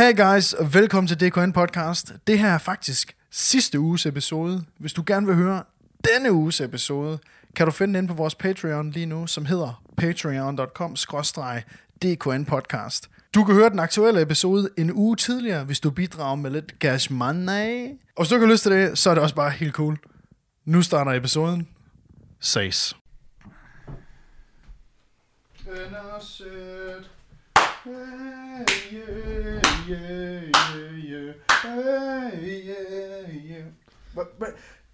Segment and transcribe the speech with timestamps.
[0.00, 2.12] Hey guys, og velkommen til DKN Podcast.
[2.26, 4.64] Det her er faktisk sidste uges episode.
[4.78, 5.62] Hvis du gerne vil høre
[6.04, 7.18] denne uges episode,
[7.56, 10.96] kan du finde den inde på vores Patreon lige nu, som hedder patreon.com
[12.02, 13.10] DKN Podcast.
[13.34, 17.12] Du kan høre den aktuelle episode en uge tidligere, hvis du bidrager med lidt cash
[17.12, 17.88] money.
[18.16, 19.98] Og hvis du ikke har lyst til det, så er det også bare helt cool.
[20.64, 21.68] Nu starter episoden.
[22.40, 22.96] Ses.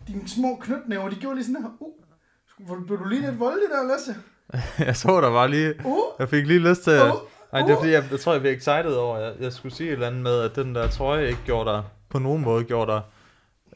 [0.09, 1.70] Dine små knytnæver, de gjorde lige sådan her.
[1.80, 4.14] Uh, blev du lige lidt voldelig der, Lasse?
[4.88, 5.74] jeg så der var lige...
[5.84, 6.92] Uh, Jeg fik lige lyst til...
[6.92, 7.09] uh,
[7.52, 9.88] Ej, det er fordi, jeg, jeg tror, jeg blev excited over, jeg, jeg skulle sige
[9.88, 12.92] et eller andet med, at den der trøje ikke gjorde dig, på nogen måde gjorde
[12.92, 13.02] dig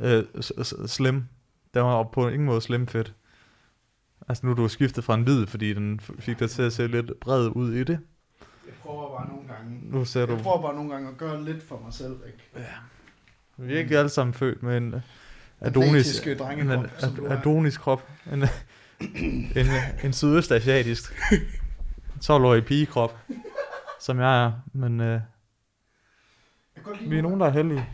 [0.00, 0.24] øh,
[0.86, 1.24] slim.
[1.74, 3.14] Den var på ingen måde slim fedt.
[4.28, 7.12] Altså nu du skiftet fra en hvid, fordi den fik dig til at se lidt
[7.20, 7.98] bred ud i det.
[8.70, 9.80] Jeg prøver bare nogle gange.
[9.82, 12.66] Nu ser du Jeg prøver bare nogle gange at gøre lidt for mig selv, ikke?
[13.56, 14.94] vi er ikke alle sammen født med en
[15.60, 17.38] Adonis, Atletiske en, er.
[17.38, 18.08] Adonis krop.
[18.32, 18.44] En,
[19.56, 19.66] en,
[20.04, 21.12] en sydøstasiatisk
[22.24, 23.18] 12-årig pigekrop,
[24.00, 24.52] som jeg er.
[24.72, 25.20] Men øh,
[27.08, 27.86] vi er nogen, der er heldige.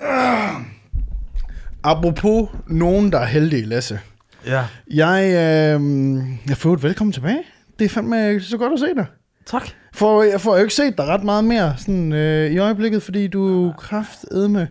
[1.92, 4.00] Apropos nogen, der er heldige, Lasse.
[4.46, 4.66] Ja.
[4.90, 7.42] Jeg, øh, jeg får et velkommen tilbage.
[7.78, 9.06] Det er fandme så godt at se dig.
[9.46, 9.68] Tak.
[9.94, 13.26] For jeg får jo ikke set dig ret meget mere sådan, øh, i øjeblikket, fordi
[13.26, 14.68] du er kraftedme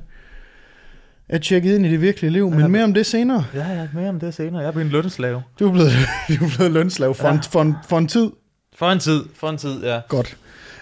[1.30, 2.50] er tjekket ind i det virkelige liv.
[2.50, 2.68] Men Ja.
[2.68, 3.46] mere om det senere.
[3.54, 4.62] Ja, ja, mere om det senere.
[4.62, 5.44] Jeg er blevet en lønslave.
[5.60, 5.92] Du er blevet,
[6.40, 7.28] du er blevet lønslav for.
[7.28, 7.34] Ja.
[7.34, 8.30] en, for, en, for en tid.
[8.76, 10.00] For en tid, for en tid, ja.
[10.08, 10.38] Godt.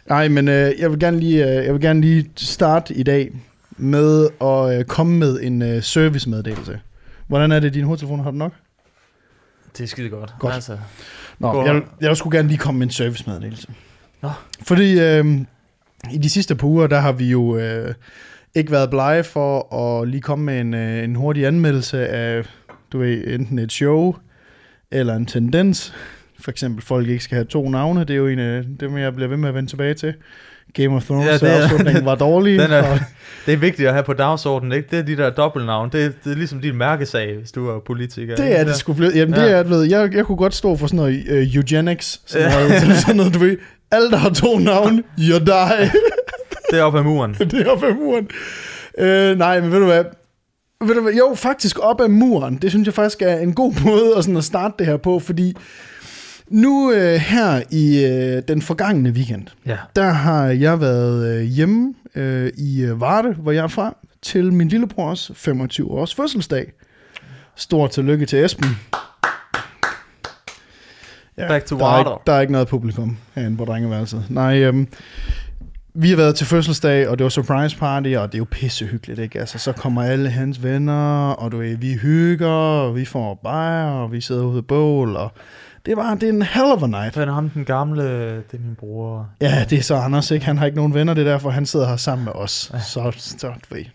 [0.09, 3.31] Nej, men øh, jeg, vil gerne lige, øh, jeg vil gerne lige starte i dag
[3.77, 6.79] med at øh, komme med en øh, servicemeddelelse.
[7.27, 8.53] Hvordan er det, din hovedtelefon har du nok?
[9.77, 10.33] Det er skide godt.
[10.39, 10.53] Godt.
[10.53, 10.77] Altså,
[11.41, 13.67] Nå, jeg, vil- jeg skulle gerne lige komme med en servicemeddelelse.
[14.21, 14.29] Nå.
[14.63, 15.25] Fordi øh,
[16.13, 17.93] i de sidste par uger, der har vi jo øh,
[18.55, 22.45] ikke været blege for at lige komme med en, øh, en hurtig anmeldelse af,
[22.91, 24.15] du ved, enten et show
[24.91, 25.93] eller en tendens.
[26.39, 27.99] For eksempel, folk ikke skal have to navne.
[27.99, 30.13] Det er jo en af dem, jeg bliver ved med at vende tilbage til.
[30.73, 32.59] Game of Thrones, Ja, det er- afslutningen var dårlig.
[32.63, 32.99] Den er- og,
[33.45, 34.87] det er vigtigt at have på dagsordenen, ikke?
[34.91, 35.89] Det er de der dobbeltnavn.
[35.91, 38.35] Det, er- det er ligesom din mærkesag, hvis du er politiker.
[38.35, 39.15] det er det sgu blevet.
[39.15, 39.49] Jamen, det Ja.
[39.51, 39.89] er det blevet.
[39.91, 42.21] Jeg, jeg kunne godt stå for sådan noget uh, eugenics.
[42.25, 42.59] Sådan Ja.
[42.63, 43.57] noget, sådan noget, du ved.
[43.91, 45.91] Alle, der har to navne, you die.
[46.71, 47.33] Det er op ad muren.
[47.33, 48.27] det er op ad muren.
[48.97, 50.03] Øh, nej, men ved du hvad?
[50.85, 51.13] Ved du hvad?
[51.13, 52.57] Jo, faktisk op ad muren.
[52.61, 55.19] Det synes jeg faktisk er en god måde at, sådan at starte det her på,
[55.19, 55.55] fordi
[56.51, 59.77] nu øh, her i øh, den forgangne weekend, Ja.
[59.95, 64.53] der har jeg været øh, hjemme øh, i øh, Varde, hvor jeg er fra, til
[64.53, 66.71] min lillebrors 25 års fødselsdag.
[67.55, 68.69] Stort tillykke til Esben.
[71.37, 74.25] Ja, Back to der er, ikke, der er ikke noget publikum herinde på drengeværelset.
[74.29, 74.87] Nej, øhm,
[75.93, 79.19] vi har været til fødselsdag, og det var surprise party, og det er jo pissehyggeligt,
[79.19, 79.39] ikke?
[79.39, 83.85] Altså, så kommer alle hans venner, og du ved, vi hygger, og vi får bajer,
[83.91, 85.31] og vi sidder ude i bål, og
[85.85, 87.13] det var det er en hell of a night.
[87.13, 88.03] For ham den gamle,
[88.35, 89.29] det er min bror.
[89.41, 90.45] Ja, det er så Anders, ikke?
[90.45, 92.71] Han har ikke nogen venner, det er derfor, han sidder her sammen med os.
[92.87, 93.85] Så, så du ved.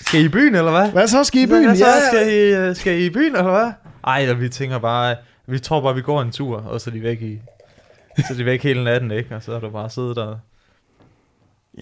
[0.00, 0.90] Skal I i byen, eller hvad?
[0.90, 1.64] Hvad så, skal I i byen?
[1.64, 1.86] Hvad så?
[1.86, 2.08] Ja, ja.
[2.08, 3.72] Skal, I, øh, skal I i byen, eller hvad?
[4.06, 6.94] Ej, eller vi tænker bare, vi tror bare, vi går en tur, og så er
[6.94, 7.38] de væk i...
[8.18, 9.36] Så er de væk hele natten, ikke?
[9.36, 10.36] Og så har du bare siddet der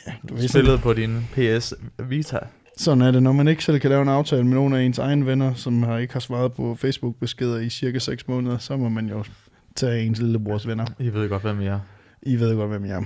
[0.06, 2.38] ja du spillet på din PS Vita.
[2.78, 4.98] Sådan er det, når man ikke selv kan lave en aftale med nogle af ens
[4.98, 8.88] egne venner, som har ikke har svaret på Facebook-beskeder i cirka 6 måneder, så må
[8.88, 9.24] man jo
[9.76, 10.86] tage ens lillebrors venner.
[10.98, 11.80] I ved godt, hvem I er.
[12.22, 13.02] I ved godt, hvem jeg er.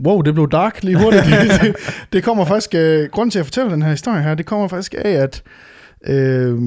[0.00, 1.24] Wow, det blev dark lige hurtigt.
[1.62, 1.76] det,
[2.12, 4.94] det, kommer faktisk, øh, grunden til at fortælle den her historie her, det kommer faktisk
[4.98, 5.42] af, at
[6.06, 6.58] øh,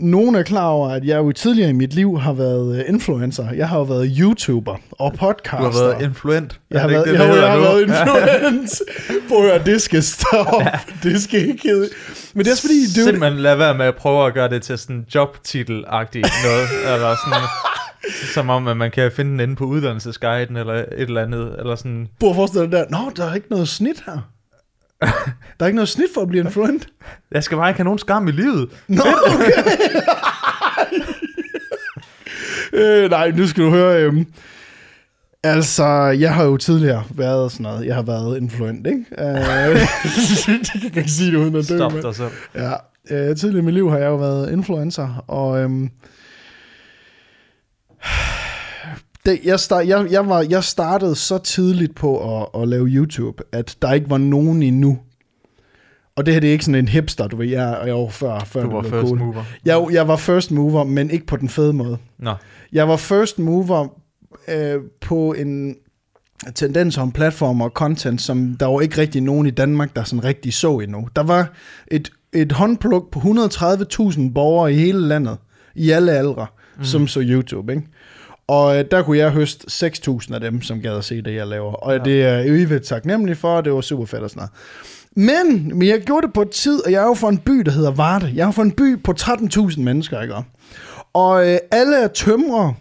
[0.00, 3.52] nogen er klar over, at jeg jo tidligere i mit liv har været øh, influencer.
[3.52, 5.58] Jeg har jo været YouTuber og podcaster.
[5.58, 6.60] Du har været influent.
[6.70, 7.94] Jeg har det været, ikke jeg, det, det jeg har været nu?
[7.94, 8.84] influence.
[9.28, 10.70] Prøv at høre, det skal stoppe.
[11.02, 11.88] Det skal ikke hedde.
[12.34, 14.62] Men det er fordi, det er Simpelthen lad være med at prøve at gøre det
[14.62, 17.48] til sådan jobtitel-agtigt noget, eller sådan,
[18.34, 21.76] som om, at man kan finde den inde på uddannelsesguiden, eller et eller andet, eller
[21.76, 22.84] sådan, Prøv at forestille dig der.
[22.90, 24.30] Nå, der er ikke noget snit her.
[25.58, 26.88] Der er ikke noget snit for at blive influent.
[27.32, 28.70] jeg skal bare ikke have nogen skam i livet.
[28.88, 29.52] Nå, okay.
[33.02, 34.02] øh, nej, nu skal du høre.
[34.02, 34.26] Øhm,
[35.42, 37.86] altså, jeg har jo tidligere været sådan noget.
[37.86, 39.04] Jeg har været influent, ikke?
[39.18, 39.26] Øh,
[40.82, 41.76] det kan ikke sige det uden at dø.
[41.76, 42.30] Stop dig selv.
[42.54, 42.72] Ja,
[43.10, 45.90] øh, tidligere i mit liv har jeg jo været influencer, og øhm,
[49.26, 53.42] det, jeg, start, jeg, jeg, var, jeg startede så tidligt på at, at lave YouTube,
[53.52, 54.98] at der ikke var nogen endnu.
[56.16, 58.38] Og det her det er ikke sådan en hipster, du ved, jeg, jeg var før,
[58.38, 59.18] før Du var first cool.
[59.18, 59.44] mover.
[59.64, 61.98] Jeg, jeg var first mover, men ikke på den fede måde.
[62.18, 62.34] Nå,
[62.72, 63.88] Jeg var first mover
[64.48, 65.76] øh, på en
[66.54, 70.24] tendenser om platformer og content, som der var ikke rigtig nogen i Danmark, der sådan
[70.24, 71.08] rigtig så endnu.
[71.16, 71.52] Der var
[71.88, 75.38] et, et håndpluk på 130.000 borgere i hele landet,
[75.74, 76.46] i alle aldre,
[76.78, 76.84] mm.
[76.84, 77.86] som så YouTube, ikke?
[78.50, 81.46] Og øh, der kunne jeg høste 6.000 af dem, som gad at se det, jeg
[81.46, 81.72] laver.
[81.72, 81.98] Og ja.
[82.04, 85.46] det er jeg evigt taknemmelig for, og det var super fedt og sådan noget.
[85.46, 87.52] Men, men jeg gjorde det på et tid, og jeg er jo fra en by,
[87.52, 88.32] der hedder Varde.
[88.34, 90.34] Jeg er fra en by på 13.000 mennesker, ikke?
[91.12, 92.74] Og øh, alle er tømrere,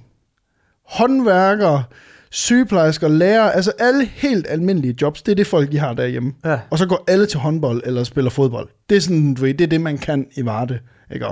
[0.86, 1.84] håndværkere,
[2.32, 6.34] sygeplejersker, lærere, altså alle helt almindelige jobs, det er det folk, de har derhjemme.
[6.46, 6.60] Ja.
[6.70, 8.70] Og så går alle til håndbold eller spiller fodbold.
[8.90, 10.80] Det er sådan, du ved, det er det, man kan i Varde,
[11.14, 11.26] ikke?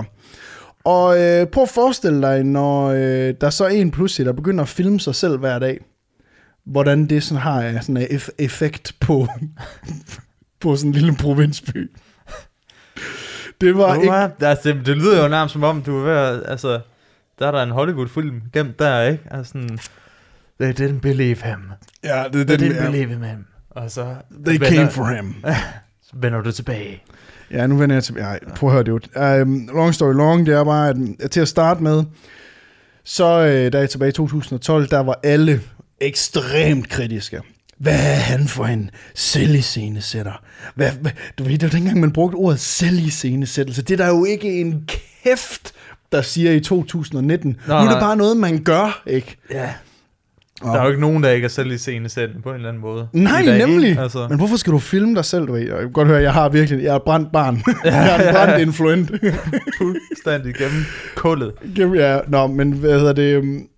[0.84, 4.62] Og øh, prøv at forestille dig, når øh, der er så en pludselig, der begynder
[4.62, 5.80] at filme sig selv hver dag,
[6.64, 9.28] hvordan det sådan har øh, sådan en eff- effekt på,
[10.60, 11.90] på sådan en lille provinsby.
[13.60, 14.46] Det var Du ikke...
[14.46, 16.80] altså, det, det lyder jo nærmest som om, du er ved at, altså,
[17.38, 19.24] der er der en Hollywood-film gemt der, ikke?
[19.30, 19.78] Altså sådan,
[20.60, 21.58] they didn't believe him.
[22.04, 23.46] Ja, det, They det, didn't ja, believe him.
[23.70, 24.14] Og så
[24.46, 25.34] they vender, came for him.
[26.08, 27.02] så vender du tilbage.
[27.50, 28.16] Ja, nu vender jeg til...
[28.16, 29.40] Ej, prøv at høre det ud.
[29.42, 32.04] Um, long story long, det er bare, at, til at starte med,
[33.04, 35.60] så øh, da jeg tilbage i 2012, der var alle
[36.00, 37.40] ekstremt kritiske.
[37.78, 40.42] Hvad er han for en selviscenesætter?
[40.74, 43.82] Hvad, hvad, du ved, det var dengang, man brugte ordet selviscenesættelse.
[43.82, 44.88] Det er der jo ikke en
[45.24, 45.72] kæft,
[46.12, 47.56] der siger i 2019.
[47.66, 48.00] Nå, nu er det nej.
[48.00, 49.36] bare noget, man gør, ikke?
[49.50, 49.72] Ja.
[50.60, 52.68] Og- Der er jo ikke nogen, der ikke er selv i scenesætten på en eller
[52.68, 53.08] anden måde.
[53.12, 53.88] Nej, dag, nemlig.
[53.88, 54.00] ikke?
[54.02, 55.60] Altså, Men hvorfor skal du filme dig selv, du ved?
[55.60, 56.84] Jeg kan godt høre, jeg har virkelig...
[56.84, 57.62] Jeg er brændt barn.
[57.84, 59.10] jeg er en brændt influent.
[59.78, 60.82] fuldstændig gennem
[61.16, 61.52] kullet.
[61.78, 63.22] Jamen, Ja, nå, men hvad hedder det?
[63.36, 63.68] øhm,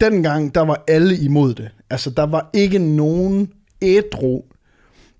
[0.00, 1.68] Dengang, der var alle imod det.
[1.90, 3.48] Altså, der var ikke nogen
[3.82, 4.42] ædru,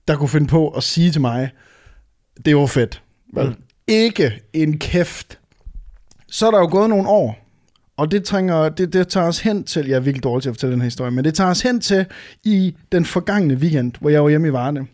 [0.09, 1.51] der kunne finde på at sige til mig,
[2.45, 3.03] det var fedt.
[3.35, 3.47] Vel?
[3.49, 3.55] Mm.
[3.89, 5.39] Ikke en kæft.
[6.31, 7.42] Så er der jo gået nogle år,
[7.97, 10.55] og det, trænger, det, det tager os hen til, jeg er virkelig dårlig til at
[10.55, 12.07] fortælle den her historie, men det tager os hen til
[12.45, 14.87] i den forgangne weekend, hvor jeg var hjemme i Varne,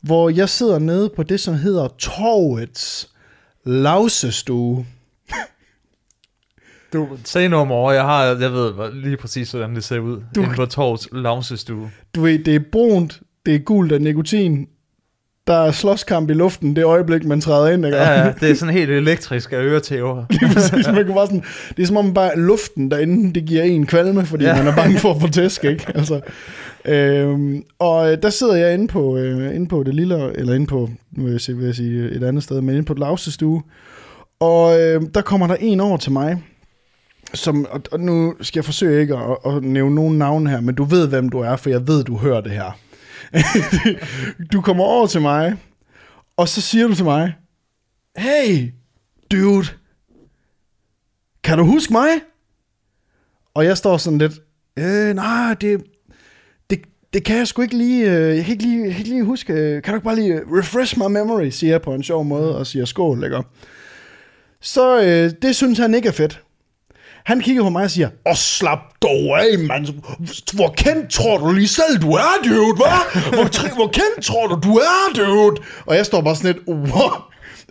[0.00, 3.10] hvor jeg sidder nede på det, som hedder Torvets
[3.64, 4.86] Lausestue.
[6.92, 7.92] Du, se noget om over.
[7.92, 10.22] Jeg har, jeg ved lige præcis, hvordan det ser ud.
[10.34, 10.42] Du-.
[10.42, 11.90] Inde på Torvs loungestue.
[12.14, 14.68] du ved, det er brunt, det er gult af nikotin,
[15.46, 17.96] der er slåskamp i luften det øjeblik, man træder ind, ikke?
[17.98, 20.24] Ja, ja, det er sådan helt elektrisk af øretæver.
[20.30, 21.42] Lige præcis, man kan bare sådan,
[21.76, 24.56] det er som om bare luften derinde, det giver en kvalme, fordi ja.
[24.56, 25.86] Man er bange for at få tæsk, ikke?
[25.94, 26.20] Altså,
[26.84, 30.66] øhm, og øh, der sidder jeg inde på, øh, inde på det lille, eller inde
[30.66, 32.98] på, nu vil jeg, sige, vil jeg sige et andet sted, men inde på et
[32.98, 33.62] lavsestue,
[34.40, 36.42] og øh, der kommer der en over til mig,
[37.34, 40.84] som, og nu skal jeg forsøge ikke at, at nævne nogen navn her, men du
[40.84, 42.78] ved, hvem du er, for jeg ved, du hører det her.
[44.52, 45.56] du kommer over til mig,
[46.36, 47.34] og så siger du til mig,
[48.16, 48.72] hey,
[49.32, 49.66] dude,
[51.44, 52.08] kan du huske mig?
[53.54, 54.32] Og jeg står sådan lidt,
[54.76, 55.84] øh, nej, det,
[56.70, 56.82] det,
[57.12, 59.24] det kan jeg sgu ikke lige, øh, jeg kan ikke lige, jeg kan ikke lige
[59.24, 62.24] huske, øh, kan du ikke bare lige refresh my memory, siger jeg på en sjov
[62.24, 63.42] måde, og siger skål, ikke?
[64.60, 66.43] Så øh, det synes han ikke er fedt.
[67.24, 69.86] Han kigger på mig og siger, Åh, slap dog af, mand.
[70.54, 73.20] Hvor kendt tror du lige selv, du er, dude, hva?
[73.36, 75.56] Hvor, tri- hvor kendt tror du, du er, dude?
[75.86, 77.10] Og jeg står bare sådan lidt, wow.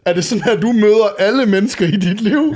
[0.05, 2.55] Er det sådan her, du møder alle mennesker i dit liv?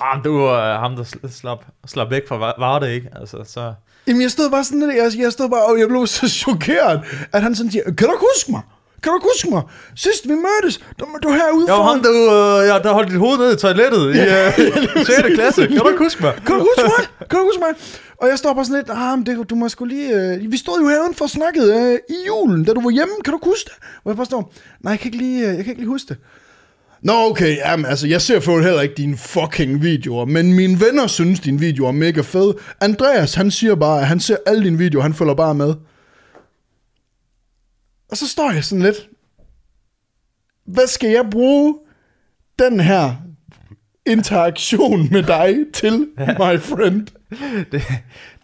[0.00, 3.08] Ah, du er ham, der sl- slap, slap væk fra var- Varde, ikke?
[3.20, 3.72] Altså, så...
[4.06, 7.00] Jamen, jeg stod bare sådan lidt, jeg, jeg stod bare, og jeg blev så chokeret,
[7.32, 8.60] at han sådan siger, kan du huske mig?
[9.04, 9.62] Kan du ikke huske mig?
[10.04, 12.92] Sidst vi mødtes, der var du herude Jeg var ham, foran- der, øh, ja, der
[12.92, 15.22] holdt dit hoved ned i toilettet i øh, 6.
[15.38, 15.60] klasse.
[15.66, 16.32] Kan du ikke huske mig?
[16.46, 17.02] Kan du huske mig?
[17.30, 17.72] Kan du huske mig?
[18.22, 20.08] Og jeg står bare sådan lidt, ah, men det, du må sgu lige...
[20.20, 23.14] Øh, vi stod jo herude for snakket øh, i julen, da du var hjemme.
[23.24, 23.76] Kan du ikke huske det?
[24.04, 24.52] Og jeg bare står,
[24.84, 26.16] nej, jeg kan ikke lige, øh, jeg kan ikke lige huske det.
[27.02, 31.06] Nå, okay, jamen, altså, jeg ser for heller ikke dine fucking videoer, men mine venner
[31.06, 32.54] synes, dine videoer er mega fede.
[32.80, 35.74] Andreas, han siger bare, at han ser alle dine videoer, han følger bare med.
[38.10, 39.08] Og så står jeg sådan lidt,
[40.66, 41.78] hvad skal jeg bruge
[42.58, 43.14] den her
[44.06, 47.06] interaktion med dig til, my friend?
[47.72, 47.82] Det,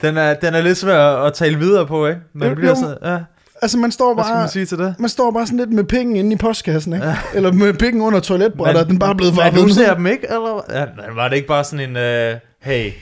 [0.01, 2.21] den, er, den er lidt svær at tale videre på, ikke?
[2.33, 2.75] Man Jo, bliver jo.
[2.77, 2.99] så...
[3.03, 3.19] Ja,
[3.63, 4.43] Altså, man står hvad skal bare...
[4.43, 4.95] man sige til det?
[4.99, 7.07] Man står bare sådan lidt med penge inde i postkassen, ikke?
[7.07, 7.17] Ja.
[7.35, 10.27] Eller med penge under toiletbrættet, den er bare blevet Men farvet du ser dem ikke,
[10.27, 10.61] eller?
[10.71, 11.97] Ja, men var det ikke bare sådan en...
[12.35, 12.93] Uh, hey,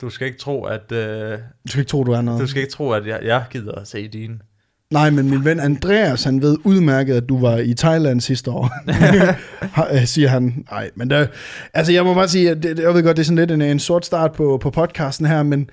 [0.00, 0.92] du skal ikke tro, at...
[0.92, 2.40] Uh, Du skal ikke tro, du er noget.
[2.40, 4.38] du skal ikke tro, at jeg, jeg gider at se dine.
[4.92, 8.70] Nej, men min ven Andreas, han ved udmærket, at du var i Thailand sidste år.
[9.92, 10.64] Øh, siger han.
[10.70, 11.26] Nej, men der,
[11.74, 13.62] altså jeg må bare sige, at det, jeg ved godt, det er sådan lidt en,
[13.62, 15.70] en sort start på, på podcasten her, men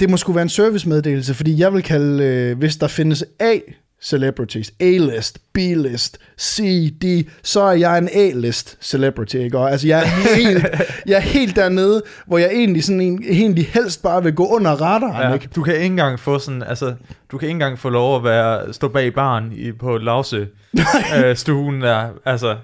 [0.00, 3.54] det må sgu være en servicemeddelelse, fordi jeg vil kalde, øh, hvis der findes A,
[4.02, 4.72] celebrities.
[4.80, 6.62] A-list, B-list, C,
[7.02, 7.28] D.
[7.42, 9.58] Så er jeg en A-list celebrity, ikke?
[9.58, 10.66] Og altså, jeg er helt,
[11.06, 14.70] jeg er helt dernede, hvor jeg egentlig, sådan en, egentlig helst bare vil gå under
[14.70, 15.48] radaren, Ja, ikke?
[15.56, 16.94] du kan ikke engang få sådan, altså,
[17.30, 20.48] du kan ikke engang få lov at være, stå bag barn i, på Lause
[21.24, 22.56] øh, stuen der, altså,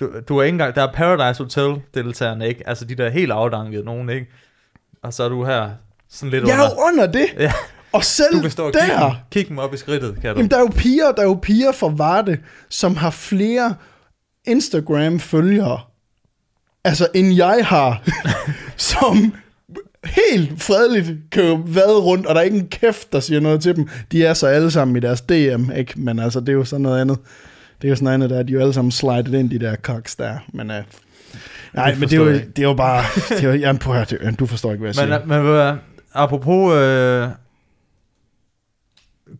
[0.00, 2.68] du, du er ikke engang, der er Paradise Hotel deltagerne, ikke?
[2.68, 4.26] Altså, de der helt afdankede nogen, ikke?
[5.02, 5.70] Og så er du her,
[6.10, 6.74] sådan lidt Jeg er under.
[6.74, 7.26] jo under det.
[7.38, 7.52] Ja,
[7.94, 10.30] Og selv du kan stå og kigge, der, dem- kigge dem op i skridtet, kan
[10.34, 10.36] du?
[10.38, 13.74] jamen, der er jo piger, der er jo piger fra Varde, som har flere
[14.46, 15.80] Instagram-følgere,
[16.84, 18.02] altså end jeg har,
[18.76, 19.34] som
[20.04, 23.76] helt fredeligt kan vade rundt, og der er ikke en kæft, der siger noget til
[23.76, 23.88] dem.
[24.12, 25.92] De er så alle sammen i deres DM, ikke?
[25.96, 27.18] Men altså, det er jo sådan noget andet.
[27.82, 29.58] Det er jo sådan noget andet, der er de jo alle sammen slidet ind i
[29.58, 30.38] de der koks der.
[30.52, 30.76] Men, uh,
[31.74, 33.04] nej, Det men det er, jo, det er jo bare...
[33.28, 35.18] Det er jo, jamen, prøv at høre, du forstår ikke, hvad jeg siger.
[35.18, 35.72] Men, men ved du hvad,
[36.14, 37.28] apropos øh,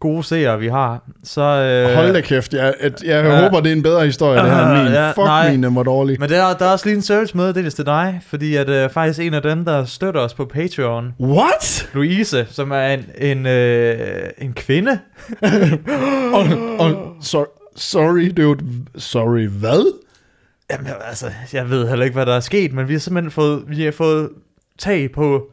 [0.01, 1.41] gode seere, vi har, så...
[1.43, 3.43] Øh, Hold da kæft, jeg, jeg, jeg Ja.
[3.43, 4.93] håber, det er en bedre historie, det her min.
[4.93, 5.51] Ja, Fuck nej.
[5.51, 6.21] min, den var dårlig.
[6.21, 8.91] Men der, er- der er også lige en service meddelelse til dig, fordi at øh,
[8.91, 11.91] faktisk en af dem, der støtter os på Patreon, What?
[11.95, 13.99] Louise, som er en, en, øh,
[14.39, 14.99] en kvinde.
[16.35, 16.45] Og,
[16.79, 17.45] og, so,
[17.77, 18.65] sorry, dude.
[18.97, 19.93] Sorry, hvad?
[20.71, 23.65] Jamen altså, jeg ved heller ikke, hvad der er sket, men vi har simpelthen fået,
[23.67, 24.29] vi har fået
[24.79, 25.51] tag på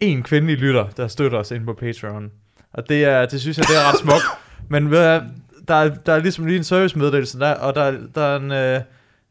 [0.00, 2.30] en kvindelig lytter, der støtter os ind på Patreon.
[2.74, 4.24] Og det, er, det synes jeg, det er ret smukt.
[4.68, 5.22] Men ved jeg,
[5.68, 8.80] der, er, der er ligesom lige en servicemeddelelse der, og der, der er en, øh,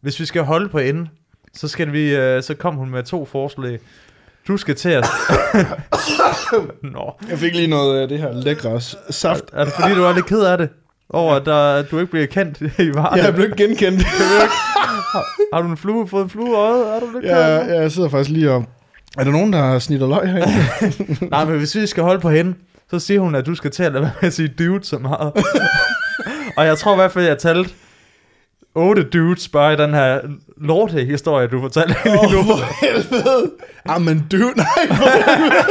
[0.01, 1.09] hvis vi skal holde på enden,
[1.53, 3.79] så, skal vi, øh, så kom hun med to forslag.
[4.47, 5.05] Du skal til at...
[6.93, 7.13] Nå.
[7.29, 9.43] Jeg fik lige noget af det her lækre saft.
[9.53, 10.69] Er det fordi, du er lidt ked af det?
[11.09, 13.21] Over at, der, du ikke bliver kendt i Varde?
[13.21, 14.03] Jeg er blevet genkendt.
[15.53, 16.95] Har du en flue, fået en flue i øjet?
[16.95, 17.75] Er du lidt af det?
[17.75, 18.65] jeg sidder faktisk lige og...
[19.17, 21.27] Er der nogen, der snitter løg herinde?
[21.31, 22.53] Nej, men hvis vi skal holde på hende,
[22.91, 24.97] så siger hun, at du skal til at lade være med at sige dude så
[24.97, 25.33] meget.
[26.57, 27.69] og jeg tror i hvert fald, jeg talte
[28.75, 30.19] otte dudes bare i den her
[30.57, 32.43] lorte historie, du fortalte lige Åh, nu.
[32.43, 33.51] for helvede.
[33.89, 34.37] Jamen, du...
[34.37, 35.65] Nej, for helvede.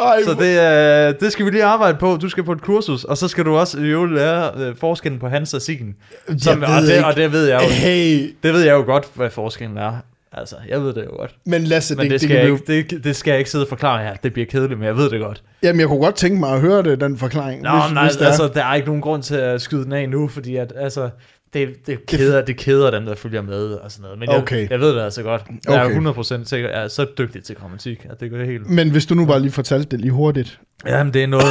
[0.00, 2.18] Ej, Så det, øh, det skal vi lige arbejde på.
[2.22, 5.28] Du skal på et kursus, og så skal du også øvrigt lære øh, forskellen på
[5.28, 5.94] hans og sin.
[6.38, 7.06] Som, og, det, ikke.
[7.06, 7.68] og det ved jeg jo.
[7.68, 9.92] Hey, Det ved jeg jo godt, hvad forskellen er.
[10.34, 11.34] Altså, jeg ved det jo godt.
[11.46, 13.68] men Lasse, Men det, det, skal, det ikke, det, det skal jeg ikke sidde og
[13.68, 14.14] forklare her.
[14.14, 15.42] Det bliver kedeligt, men jeg ved det godt.
[15.62, 17.62] Jamen, jeg kunne godt tænke mig at høre det, den forklaring.
[17.62, 18.26] Nå, hvis, nej, hvis det er.
[18.26, 21.10] altså, der er ikke nogen grund til at skyde den af nu, fordi at, altså,
[21.54, 24.18] det, det, keder, det keder dem, der følger med og sådan noget.
[24.18, 24.70] Men jeg, Okay.
[24.70, 25.42] jeg ved det altså godt.
[25.68, 25.96] Jeg Okay.
[25.96, 28.70] er 100% sikker, jeg er så dygtig til grammatik, at det går helt...
[28.70, 30.60] Men hvis du nu bare lige fortalte det lige hurtigt.
[30.86, 31.46] Jamen, det er noget...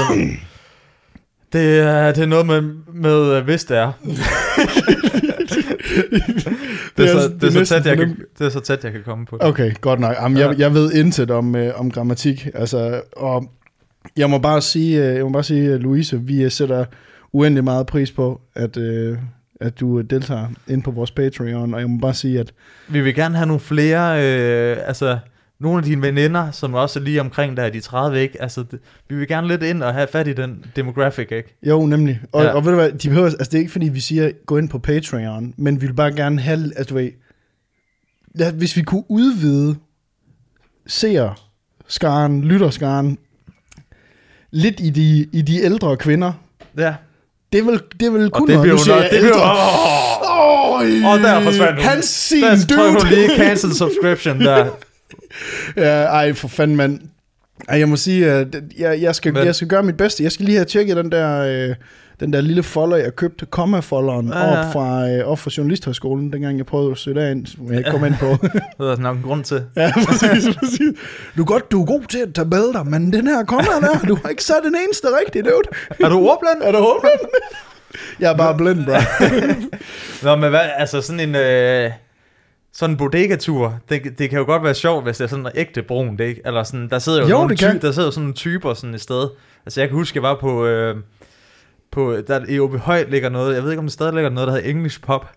[1.54, 2.62] Det er, det er noget med,
[2.94, 3.92] med øh, hvis det er.
[7.02, 9.02] det, er så, det, er så tæt, jeg kan, det er så tæt, jeg kan
[9.06, 9.48] komme på det.
[9.48, 10.16] Okay, godt nok.
[10.22, 12.48] Jamen, jeg, jeg ved intet om, øh, om grammatik.
[12.54, 13.52] Altså, og
[14.18, 16.86] jeg må bare sige, øh, jeg må bare sige, øh, Louise, vi øh, sætter
[17.34, 19.18] uendelig meget pris på, at, øh,
[19.62, 22.52] at du deltager ind på vores Patreon, og jeg må bare sige, at
[22.88, 25.18] Vi vil gerne have nogle flere, øh, altså
[25.62, 28.42] nogle af dine veninder, som også er lige omkring der er de 30, ikke?
[28.42, 31.58] Altså, det, vi vil gerne lidt ind og have fat i den demographic, ikke?
[31.68, 32.22] jo, nemlig.
[32.32, 32.48] Og, Ja.
[32.50, 32.56] ja.
[32.56, 34.70] og ved du hvad, de behøver, altså det er ikke fordi, vi siger, gå ind
[34.70, 37.10] på Patreon, men vi vil bare gerne have, altså du ved,
[38.36, 39.76] lad- hvis vi kunne udvide
[40.88, 41.48] seer
[41.88, 43.18] skaren, lytterskaren,
[44.52, 46.34] lidt i de, i de ældre kvinder,
[46.78, 46.94] Ja.
[47.54, 48.66] det vil, det vil Og kun det noget.
[48.70, 49.52] bliver Nu nok, det bliver ældre.
[49.52, 51.90] Åh, Oh, Og der forsvandt hun.
[51.90, 53.10] Han sin Der tror jeg, hun dude.
[53.16, 54.66] lige cancel subscription der.
[55.78, 57.00] ja, ej, for fanden, mand.
[57.70, 58.48] Ej, jeg må sige, at
[58.80, 60.24] jeg, jeg, skal, Men- jeg skal gøre mit bedste.
[60.24, 61.76] Jeg skal lige have tjekket den der, øh,
[62.20, 64.66] den der lille folder, jeg købte, komma-folderen, Ja, ja, ja.
[64.68, 67.92] op, fra, øh, op fra Journalisthøjskolen, dengang jeg prøvede at søge derind, som jeg ikke
[67.92, 68.26] kom ind på.
[68.80, 69.64] Det er nok en grund til.
[69.76, 70.80] ja, præcis, præcis.
[71.38, 74.00] Du er godt, du er god til at tage billeder, men den her komma der,
[74.08, 75.68] du har ikke sat den eneste rigtige, dude.
[76.06, 76.62] Er du ordblind?
[76.68, 77.10] Er du håbet?
[78.20, 78.94] Jeg er bare blind, bro.
[80.24, 81.36] Nå, men hvad, altså sådan en...
[81.36, 81.92] Øh,
[82.74, 85.52] sådan en bodega-tur, det, det kan jo godt være sjovt, hvis det er sådan en
[85.56, 86.42] ægte brun, det ikke?
[86.46, 87.82] Eller sådan, der sidder jo, Jo, nogle kan.
[87.82, 89.30] der sidder jo sådan nogle typer sådan et sted.
[89.66, 90.98] Altså jeg kan huske, jeg var på, øh,
[91.92, 94.48] på der i OB Høj ligger noget, jeg ved ikke om det stadig ligger noget,
[94.48, 95.32] der hedder English Pop.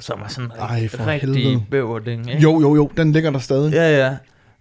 [0.00, 2.42] Som er sådan Ej, for rigtig bæverding, ikke?
[2.42, 3.72] Jo, jo, jo, den ligger der stadig.
[3.72, 3.98] Ja,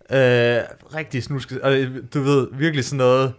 [0.10, 0.58] ja.
[0.60, 0.64] Øh,
[0.96, 1.62] rigtig snusket.
[1.62, 3.34] Og øh, du ved, virkelig sådan noget,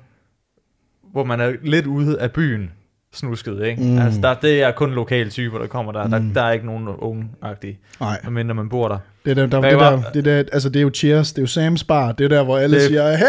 [1.13, 2.71] hvor man er lidt ude af byen
[3.15, 3.83] snusket, ikke?
[3.83, 3.99] Mm.
[3.99, 6.05] Altså, der, det er kun lokale typer, der kommer der.
[6.05, 6.11] Mm.
[6.11, 8.99] Der, der er ikke nogen unge-agtige, Nej, medmindre man bor der.
[9.25, 11.57] det er, der, der, det, var- der, det, der, altså, det er jo Cheers, det
[11.57, 13.27] er jo Sam's Bar, det er der, hvor alle Det- siger, hey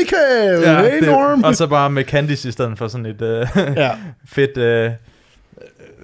[0.00, 1.42] Michael, ja, hey det, Norm.
[1.44, 3.46] Og så bare med Candice i stedet for sådan et øh,
[3.76, 3.90] ja,
[4.34, 4.90] fedt, øh,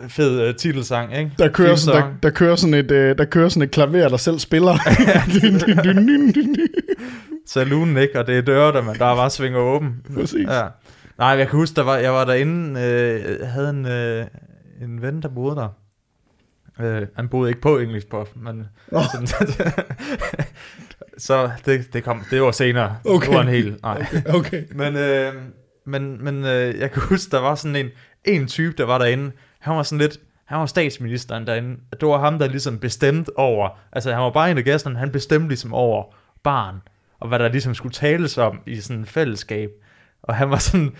[0.08, 1.30] fed øh, titelsang, ikke?
[1.38, 4.16] der kører, sådan, der, der, kører sådan et, øh, der kører sådan et klaver, der
[4.16, 4.74] selv spiller.
[7.46, 8.18] Saloonen, ikke?
[8.18, 9.94] Og det er døre, der, man, der bare svinger åben.
[10.14, 10.46] Præcis.
[10.48, 10.62] Ja.
[11.18, 14.26] Nej, jeg kan huske, der var, jeg var derinde, øh, jeg havde en, øh,
[14.82, 15.68] en ven, der boede der.
[16.80, 18.66] Øh, han boede ikke på English Puff, men...
[18.92, 19.00] Nå.
[19.12, 19.26] Sådan,
[21.18, 22.96] så det, det, kom, det var senere.
[23.04, 23.26] Okay.
[23.26, 23.78] Det var en hel...
[23.82, 24.06] Nej.
[24.34, 24.64] Okay.
[24.70, 25.34] Men, øh,
[25.84, 27.90] men, men øh, jeg kan huske, der var sådan en,
[28.24, 29.32] en type, der var derinde.
[29.58, 31.76] Han var sådan lidt, han var statsministeren derinde.
[32.00, 35.12] Det var ham, der ligesom bestemte over, altså han var bare en af gæsterne, han
[35.12, 36.76] bestemte ligesom over barn,
[37.20, 39.70] og hvad der ligesom skulle tales om i sådan et fællesskab.
[40.28, 40.92] Og han var sådan,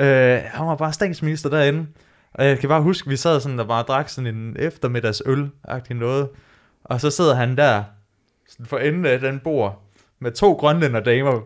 [0.00, 1.86] øh, han var bare statsminister derinde.
[2.34, 5.50] Og jeg kan bare huske, vi sad sådan der bare drak sådan en eftermiddags øl
[5.90, 6.28] noget.
[6.84, 7.82] Og så sidder han der,
[8.48, 9.82] sådan for enden af den bord,
[10.20, 11.40] med to grønlænder damer.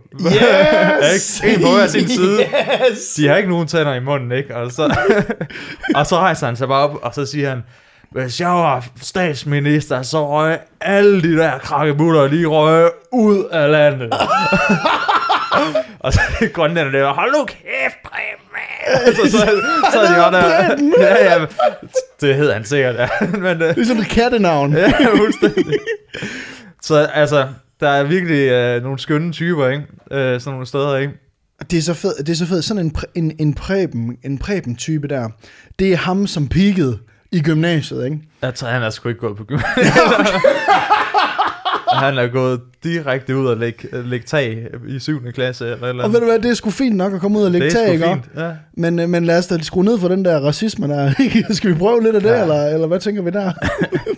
[1.15, 1.41] Yes!
[1.45, 1.57] ikke?
[1.57, 2.41] En på hver sin side.
[2.41, 3.15] Yes!
[3.15, 4.57] De har ikke nogen tænder i munden, ikke?
[4.57, 4.83] Og så,
[5.99, 7.63] og så rejser han sig bare op, og så siger han,
[8.11, 14.13] hvis jeg var statsminister, så røg alle de der krakkebutter lige røg ud af landet.
[16.05, 18.39] og så er grønlænderne der, hold nu kæft, Preben!
[19.17, 19.39] så, så,
[19.93, 20.77] så er de der.
[21.07, 21.47] Ja, ja,
[22.21, 23.09] det hedder han sikkert, ja.
[23.21, 24.73] Men, Det er sådan et kattenavn.
[24.73, 25.79] ja, fuldstændig.
[26.83, 27.49] Så altså,
[27.81, 29.85] der er virkelig øh, nogle skønne typer, ikke?
[30.11, 31.13] Øh, sådan nogle steder, ikke?
[31.71, 32.65] Det er så fedt, det er så fedt.
[32.65, 35.29] Sådan en, en, en præben, en præben type der.
[35.79, 36.99] Det er ham, som peakede
[37.33, 38.19] i gymnasiet, ikke?
[38.43, 39.87] Jeg tror, han er sgu ikke gået på gymnasiet.
[41.93, 45.33] Han er gået direkte ud og lægge, lægge tag i 7.
[45.33, 47.45] klasse eller eller Og ved du hvad, det er sgu fint nok at komme ud
[47.45, 48.07] og lægge det er tag, ikke?
[48.07, 48.25] fint.
[48.37, 48.51] Ja.
[48.77, 51.13] Men, øh, men lad os da skrue ned for den der racisme der.
[51.55, 52.43] Skal vi prøve lidt af det, ja.
[52.43, 53.53] Eller, eller hvad tænker vi der?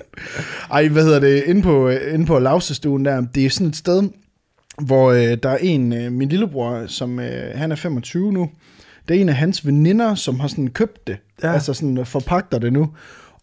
[0.73, 1.43] Ej, hvad hedder det?
[1.47, 4.02] Inde på, øh, inde på Lausestuen der, det er sådan et sted,
[4.83, 8.50] hvor øh, der er en, øh, min lillebror, som øh, han er 25 nu.
[9.09, 11.16] Det er en af hans veninder, som har sådan købt det.
[11.43, 11.52] Ja.
[11.52, 12.90] Altså sådan forpagter det nu.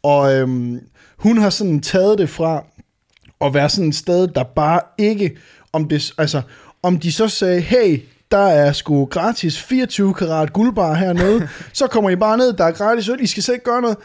[0.03, 0.79] Og øhm,
[1.17, 2.63] hun har sådan taget det fra
[3.43, 5.37] at være sådan et sted, der bare ikke,
[5.73, 6.41] om det, altså,
[6.83, 12.09] om de så sagde, hey, der er sgu gratis 24 karat guldbar hernede, så kommer
[12.09, 13.97] I bare ned, der er gratis øl, I skal selv ikke gøre noget.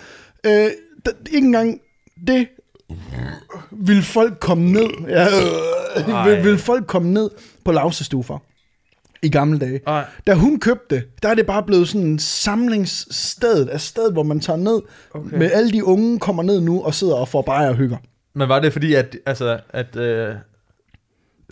[0.46, 0.70] Øh,
[1.06, 1.80] der, ikke engang
[2.26, 2.48] det
[3.70, 7.30] vil folk komme ned, ja, øh, vil, vil folk komme ned
[7.64, 8.42] på lavsestue for
[9.22, 9.80] i gamle dage.
[9.86, 10.04] Ej.
[10.26, 14.40] Da hun købte der er det bare blevet sådan en samlingssted, et sted, hvor man
[14.40, 14.80] tager ned,
[15.14, 15.26] okay.
[15.26, 15.36] Okay.
[15.36, 17.96] med alle de unge kommer ned nu og sidder og får bajer og hygger.
[18.36, 20.34] Men var det fordi, at, altså, at øh,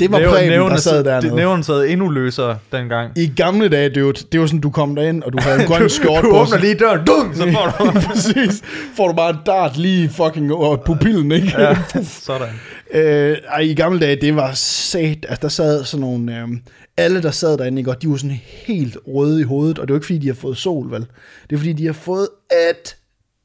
[0.00, 1.26] Det var nævn- Preben, der sad dernede.
[1.26, 3.18] det- Nævnen sad endnu løsere dengang.
[3.18, 5.90] I gamle dage, dude, det var sådan, du kom derind, og du havde en grøn
[5.90, 6.36] skjort du på.
[6.38, 8.00] åbner lige døren, dung, så får du...
[8.08, 8.62] Præcis.
[8.96, 11.52] Får du bare en dart lige fucking over pupillen, ikke?
[11.58, 12.48] ja, sådan.
[12.90, 16.48] Øh, ej, i gamle dage, det var sat, at der sad sådan nogle, øh,
[16.96, 17.90] alle der sad derinde, ikke?
[17.90, 20.34] Og de var sådan helt røde i hovedet, og det var ikke fordi, de har
[20.34, 21.06] fået sol, vel?
[21.50, 22.28] Det er fordi, de har fået
[22.70, 22.96] et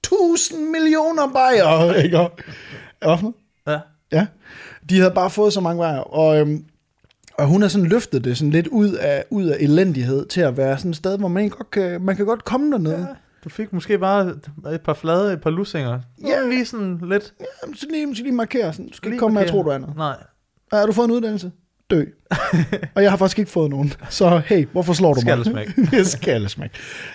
[0.04, 2.20] tusind millioner bajer, ikke?
[3.02, 3.34] Noget?
[3.68, 3.80] Ja.
[4.12, 4.28] Ja,
[4.90, 6.64] de havde bare fået så mange vejer, og, øhm,
[7.38, 10.58] og hun har sådan løftet det sådan lidt ud af, ud af elendighed til at
[10.58, 12.98] være sådan et sted, hvor man, ikke godt kan, man kan godt komme dernede.
[13.00, 13.06] Ja.
[13.44, 14.28] Du fik måske bare
[14.74, 16.00] et par flade, et par lussinger.
[16.24, 16.28] Ja.
[16.28, 16.50] Ja.
[16.50, 17.34] Lige sådan lidt.
[17.64, 19.64] Jamen, så lige, så lige markere sådan, du skal ikke Lige komme med at markere.
[19.64, 19.96] tro, du er noget.
[19.98, 20.16] Nej.
[20.74, 21.52] Ja, Har du fået en uddannelse?
[21.90, 22.04] Dø.
[22.96, 23.94] og jeg har faktisk ikke fået nogen.
[24.10, 25.46] Så hey, hvorfor slår du mig?
[25.46, 25.70] Skallesmæk.
[26.06, 26.70] Skallesmæk.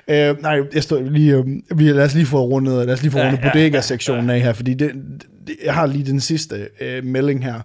[0.09, 1.45] Øh, nej, jeg står lige, øh,
[1.79, 4.41] vi, lad os lige få rundet, lad os lige få Ja, rundet ja, bodega-sektionen af
[4.41, 4.93] her, fordi det,
[5.65, 7.61] jeg har lige den sidste øh, melding her.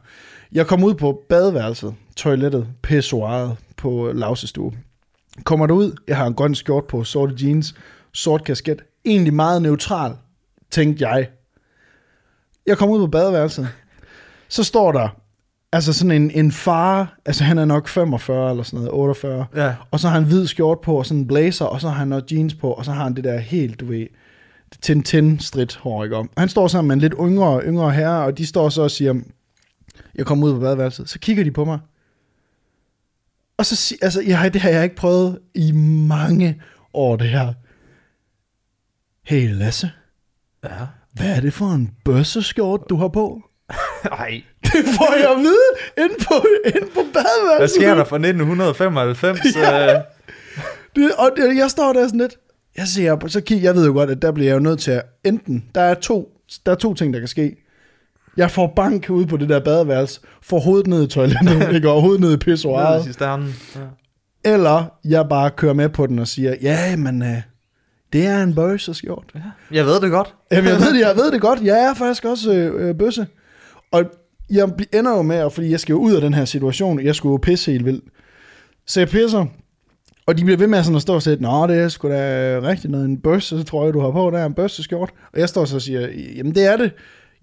[0.52, 4.72] Jeg kom ud på badeværelset, toilettet, pissoiret på Lausestue.
[5.44, 7.76] Kommer du ud, jeg har en grøn skjort på, sorte jeans,
[8.14, 10.14] sort kasket, egentlig meget neutral,
[10.72, 11.28] tænkte jeg.
[12.68, 13.68] Jeg kom ud på badeværelset,
[14.48, 15.10] så står der,
[15.72, 19.76] altså sådan en, en far, altså han er nok 45 eller sådan noget, 48, Ja.
[19.92, 22.08] og så har han hvid skjort på, og sådan en blazer, og så har han
[22.08, 24.08] noget jeans på, og så har han det der helt, du ved,
[24.82, 26.18] Tintin-strit hår, ikke?
[26.18, 28.92] Og han står sammen med en lidt yngre, yngre herre, og de står så og
[28.92, 29.14] siger,
[30.16, 31.10] jeg kommer ud på badeværelset.
[31.10, 31.80] Så kigger de på mig.
[33.58, 35.72] Og så siger, altså, jeg, det har jeg ikke prøvet i
[36.08, 36.62] mange
[36.94, 37.54] år, det her.
[39.24, 39.92] Hey Lasse,
[40.64, 40.70] Ja.
[41.14, 43.42] hvad er det for en bøsseskjort, du har på?
[44.12, 44.42] Ej.
[44.64, 47.58] Det får jeg at vide inde på, inde på badeværelset.
[47.60, 49.40] Hvad sker der fra 1995?
[49.56, 49.96] Ja.
[49.96, 50.02] øh,
[50.96, 52.36] Det, og det, jeg står der sådan lidt,
[52.80, 54.80] jeg ser, på- så kig, jeg ved jo godt, at der bliver jeg jo nødt
[54.80, 56.30] til at, enten, der er to,
[56.66, 57.56] der er to ting, der kan ske.
[58.38, 62.02] Jeg får bank ud på det der badeværelse, får hovedet ned i toilettet, ikke, og
[62.02, 63.56] hovedet ned i ned pissoiret, i cisternen.
[63.76, 63.82] Ja.
[64.54, 67.42] eller jeg bare kører med på den og siger, ja, men øh,
[68.14, 69.34] det er en bøsseskjort.
[69.72, 70.36] Jeg ved det godt.
[70.52, 71.62] Jamen, jeg ved det, jeg ved det godt.
[71.64, 73.28] Jeg er faktisk også øh, øh, bøsse.
[73.92, 74.04] Og
[74.50, 77.34] jeg ender jo med, fordi jeg skal jo ud af den her situation, jeg skulle
[77.34, 78.04] jo pisse helt vildt.
[78.88, 79.46] Så jeg pisser,
[80.28, 82.60] og de bliver ved med sådan at stå og sige, Nå, det er sgu da
[82.64, 85.10] rigtigt noget, en bøsse, tror jeg, du har på, der er en bøsseskjort.
[85.34, 86.92] Og jeg står så og siger, jamen det er det.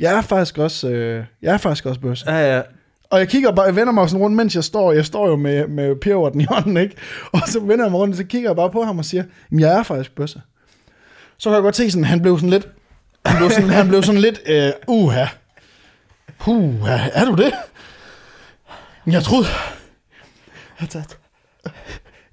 [0.01, 2.31] Jeg er faktisk også, øh, jeg er faktisk også bøsse.
[2.33, 2.62] Ja, ja.
[3.11, 5.37] Og jeg kigger bare, jeg vender mig sådan rundt, mens jeg står, jeg står jo
[5.37, 6.97] med, med peberten i hånden, ikke?
[7.33, 9.25] Og så vender jeg mig rundt, og så kigger jeg bare på ham og siger,
[9.51, 10.41] "Jamen, jeg er faktisk bøsse.
[11.39, 12.69] Så kan jeg godt se sådan, han blev sådan lidt,
[13.27, 15.25] han blev sådan, han blev sådan lidt, øh, uha,
[16.47, 17.53] uha, er du det?
[19.07, 19.47] Jeg troede,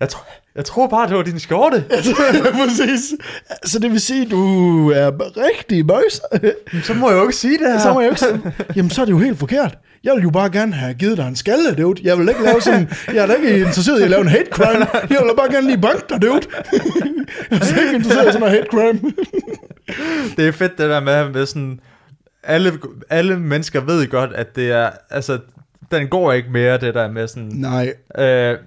[0.03, 1.83] Jeg, tror, jeg tror bare, det var din skjorte.
[2.59, 3.13] præcis.
[3.65, 4.41] Så det vil sige, du
[4.91, 6.21] er rigtig bøs.
[6.83, 7.79] Så må jeg jo ikke sige det her.
[7.79, 9.77] Så må jeg jo ikke sige, jamen så er det jo helt forkert.
[10.03, 12.01] Jeg vil jo bare gerne have givet dig en skalle, dude.
[12.03, 14.49] Jeg vil ikke lave sådan, jeg er da ikke interesseret i at lave en hate
[14.51, 14.87] crime.
[14.93, 16.41] Jeg vil bare gerne lige banke dig, dude.
[17.51, 19.13] Jeg er ikke interesseret i sådan noget hate crime.
[20.37, 21.79] Det er fedt det der med, med sådan,
[22.43, 22.71] alle,
[23.09, 25.39] alle mennesker ved godt, at det er, altså,
[25.91, 27.93] den går ikke mere, det der med sådan, Nej.
[28.17, 28.57] øh,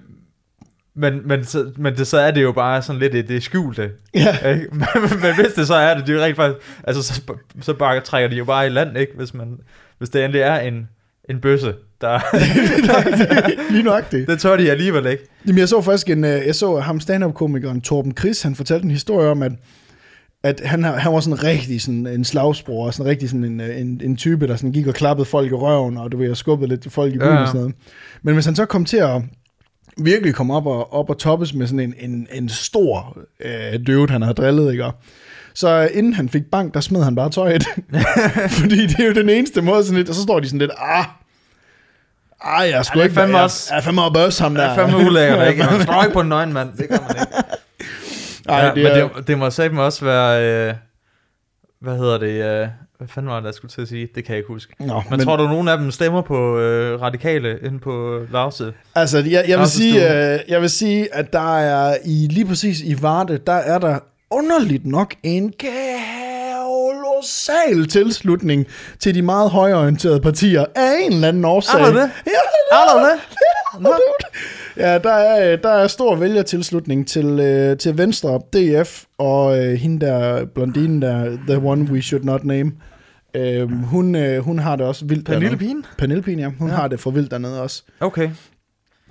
[0.97, 3.91] men, men, så, men det, så er det jo bare sådan lidt det, det skjulte.
[4.13, 4.37] Ja.
[4.53, 4.67] Ikke?
[4.71, 7.21] men, men hvis det så er det, det er jo rent faktisk, altså så,
[7.61, 9.11] så bare trækker de jo bare i land, ikke?
[9.15, 9.57] Hvis, man,
[9.97, 10.87] hvis det endelig er en,
[11.29, 12.19] en bøsse, der,
[13.71, 14.27] Lige nøjagtigt.
[14.27, 15.23] det tør de alligevel ikke.
[15.47, 18.91] Jamen, jeg så faktisk en, øh, jeg så ham stand-up-komikeren Torben Chris, han fortalte en
[18.91, 19.51] historie om, at,
[20.43, 24.01] at han, han var sådan rigtig sådan en slagsbror, sådan rigtig sådan en, øh, en,
[24.03, 26.69] en type, der sådan gik og klappede folk i røven, og du ved, og skubbede
[26.69, 27.41] lidt folk i byen ja.
[27.41, 27.75] og sådan noget.
[28.21, 29.21] Men hvis han så kom til at
[29.99, 34.11] virkelig komme op og, op og toppes med sådan en, en, en stor øh, dude,
[34.11, 34.91] han havde drillet, ikke?
[35.53, 37.63] Så øh, inden han fik bank, der smed han bare tøjet.
[38.59, 40.71] Fordi det er jo den eneste måde sådan lidt, og så står de sådan lidt,
[40.77, 41.05] ah,
[42.41, 44.63] ah, jeg Ja, er ikke, fandme jeg, også- jeg er fandme op ham der.
[44.63, 45.63] er fandme ulækkert, ikke?
[45.71, 47.33] Man står ikke på en nøgen mand, det kan man ikke.
[48.49, 50.73] Ej, ja, det men er, det, det må satme også være, øh,
[51.81, 54.07] hvad hedder det, øh, hvad fanden var det, jeg skulle til at sige?
[54.15, 54.73] Det kan jeg ikke huske.
[54.79, 58.73] Nå, Men, men, tror du, nogen af dem stemmer på øh, radikale inde på Lause?
[58.95, 62.81] altså, jeg, jeg, vil sige, øh, jeg vil sige, at der er i lige præcis
[62.81, 63.99] i Varde, der er der
[64.31, 65.53] underligt nok en
[67.21, 68.65] kolossal tilslutning
[68.99, 71.81] til de meget højorienterede partier af en eller anden årsag.
[71.81, 72.09] Er der det?
[72.25, 73.19] Ja, Er der det?
[74.77, 80.05] Ja, der er, der er stor vælgertilslutning til, øh, til Venstre, DF og øh, hende
[80.05, 82.71] der, blondinen der, the one we should not name.
[83.35, 85.65] Øh, hun, øh, hun har det også vildt Pernille dernede.
[85.65, 85.85] Pien?
[85.97, 86.49] Pernille Pien, ja.
[86.59, 86.75] Hun Ja.
[86.75, 87.83] har det for vildt dernede også.
[87.99, 88.29] Okay.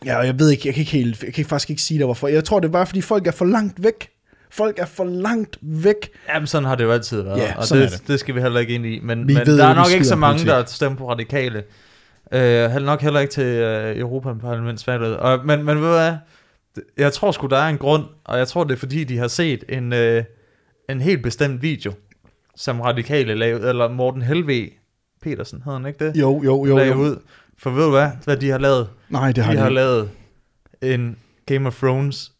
[0.04, 2.06] Ja, og jeg ved ikke, jeg kan ikke helt, jeg kan faktisk ikke sige det,
[2.06, 2.28] hvorfor.
[2.28, 4.08] Jeg tror, det er bare, fordi folk er for langt væk.
[4.56, 6.08] Folk er for langt væk.
[6.34, 8.02] Jamen, sådan har det jo altid været, Ja, og det, det.
[8.08, 9.00] det skal vi heller ikke ind i.
[9.02, 10.48] Men, Vi men ved der er nok ikke så mange, politik.
[10.48, 11.58] der stemmer på radikale.
[12.32, 12.40] Øh,
[12.70, 15.16] heller nok heller ikke til øh, Europaparlamentsvalget.
[15.16, 16.14] Og, men, men ved du hvad?
[16.96, 19.28] Jeg tror sgu, der er en grund, og jeg tror, det er fordi, de har
[19.28, 20.24] set en, øh,
[20.90, 21.92] en helt bestemt video,
[22.56, 24.68] som radikale lavede, eller Morten Helve
[25.22, 26.16] Petersen, hedder han ikke det?
[26.16, 26.78] Jo, jo, jo.
[26.78, 26.94] Jo.
[26.94, 27.16] ud.
[27.58, 28.88] For ved du hvad, hvad de har lavet?
[29.08, 30.10] Nej, det har de de har lavet
[30.82, 31.16] en
[31.46, 32.32] Game of Thrones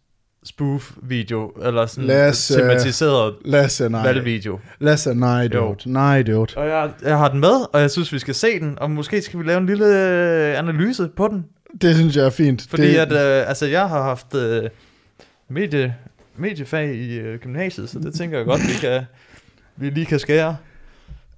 [0.47, 4.03] spoof video, eller sådan os, øh, tematiseret Lasse, nej.
[4.03, 4.59] valgvideo.
[4.79, 5.75] Lasse, nej, Jo.
[5.85, 5.93] dude.
[5.93, 6.47] Nej, dude.
[6.57, 9.23] Og jeg, jeg har den med, og jeg synes, vi skal se den, og måske
[9.23, 11.45] skal vi lave en lille øh, analyse på den.
[11.83, 12.67] Det synes jeg er fint.
[12.71, 14.63] Fordi det, at, øh, altså, jeg har haft øh,
[15.49, 15.95] medie,
[16.37, 19.03] mediefag i øh, gymnasiet, så det tænker jeg godt, vi, kan,
[19.77, 20.57] vi lige kan skære,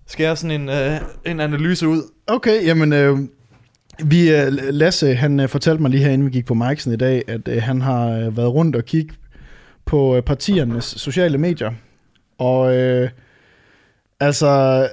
[0.07, 2.03] skære sådan en, øh, en analyse ud.
[2.27, 3.18] Okay, jamen, øh,
[4.04, 6.96] vi, øh, Lasse, han øh, fortalte mig lige her, inden vi gik på Mike'sen i
[6.96, 9.14] dag, at øh, han har været rundt og kigge
[9.84, 11.72] på partiernes sociale medier.
[12.38, 13.11] Og øh,
[14.20, 14.88] altså,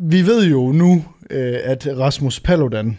[0.00, 2.98] vi ved jo nu, øh, at Rasmus Paludan,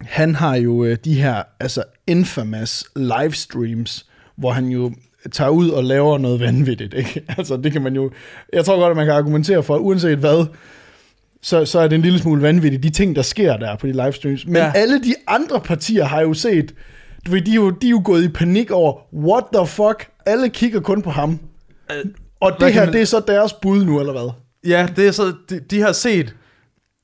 [0.00, 4.92] han har jo øh, de her altså infamous livestreams, hvor han jo
[5.32, 6.94] tager ud og laver noget vanvittigt.
[6.94, 7.22] Ikke?
[7.38, 8.10] Altså, det kan man jo...
[8.52, 10.46] Jeg tror godt, at man kan argumentere for, uanset hvad,
[11.42, 13.92] så, så er det en lille smule vanvittigt, de ting, der sker der på de
[13.92, 14.46] livestreams.
[14.46, 14.72] Men Ja.
[14.74, 16.74] alle de andre partier har jo set,
[17.26, 20.08] du ved, de er jo, de er jo gået i panik over, what the fuck,
[20.26, 21.38] alle kigger kun på ham.
[21.90, 22.04] Øh,
[22.40, 24.30] Og det her, man- det er så deres bud nu, eller hvad?
[24.66, 26.34] Ja, det er så, de, de har set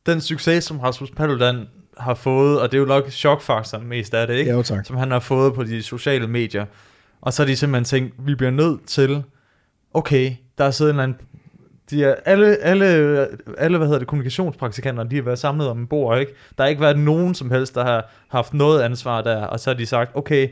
[0.07, 1.65] den succes, som Rasmus Paludan
[1.99, 4.57] har fået, og det er jo nok chokfaktoren mest af det, ikke?
[4.57, 4.87] Ja, tak.
[4.87, 6.65] som han har fået på de sociale medier.
[7.21, 9.23] Og så har de simpelthen tænkt, vi bliver nødt til,
[9.95, 11.19] okay, der er siddet en eller anden,
[11.91, 12.87] de er, alle, alle,
[13.59, 16.33] alle, hvad hedder det, kommunikationspraktikanter, de har været samlet om en bord, ikke?
[16.59, 19.71] Der har ikke været nogen som helst, der har haft noget ansvar der, og så
[19.71, 20.49] har de sagt, okay,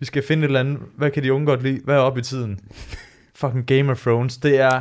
[0.00, 2.18] vi skal finde et eller andet, hvad kan de unge godt lide, hvad er op
[2.18, 2.58] i tiden?
[3.34, 4.80] Fucking Game of Thrones, det er,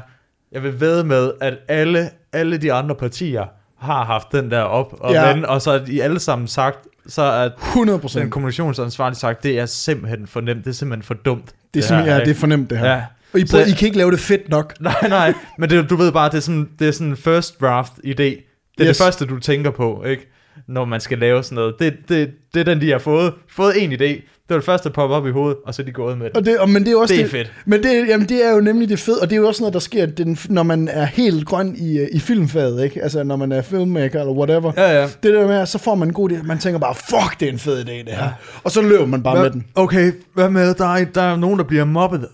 [0.51, 3.45] jeg vil ved med, at alle, alle de andre partier
[3.79, 5.33] har haft den der op og Ja.
[5.33, 8.31] vende, og så har de alle sammen sagt, så at 100 den procent.
[8.31, 11.53] kommunikationsansvarlige sagt, det er simpelthen for nemt, det er simpelthen for dumt.
[11.73, 12.87] Det er, simpelthen, ja, det er fornemt, det her.
[12.95, 13.03] Ja.
[13.33, 14.73] Og I, Så- prøver, I kan ikke lave det fedt nok.
[14.81, 17.61] Nej, nej, men det, du ved bare, det er sådan, det er sådan en first
[17.61, 18.11] draft idé.
[18.13, 18.37] Det
[18.79, 18.97] er yes.
[18.97, 20.27] Det første, du tænker på, ikke?
[20.67, 21.75] når man skal lave sådan noget.
[21.79, 23.33] Det, det, det er den, de har fået.
[23.49, 23.97] Fået en idé.
[24.05, 26.25] Det var det første, der popper op i hovedet, og så er de gået med
[26.25, 26.37] det.
[26.37, 27.53] Og det, og, men det er også Det er fedt.
[27.65, 29.73] Men det, jamen, det er jo nemlig det fede, og det er jo også noget,
[29.73, 33.03] der sker, den, når man er helt grøn i, øh, i filmfaget, ikke?
[33.03, 34.71] Altså, når man er filmmaker eller whatever.
[34.77, 35.07] Ja, ja.
[35.23, 36.43] Det der med, så får man en god idé.
[36.43, 38.23] Man tænker bare, fuck, det er en fed idé, det her.
[38.23, 38.29] Ja.
[38.63, 39.65] Og så løber man bare med Hvad, den.
[39.75, 42.27] okay, hvad med, der er, der er nogen, der bliver mobbet,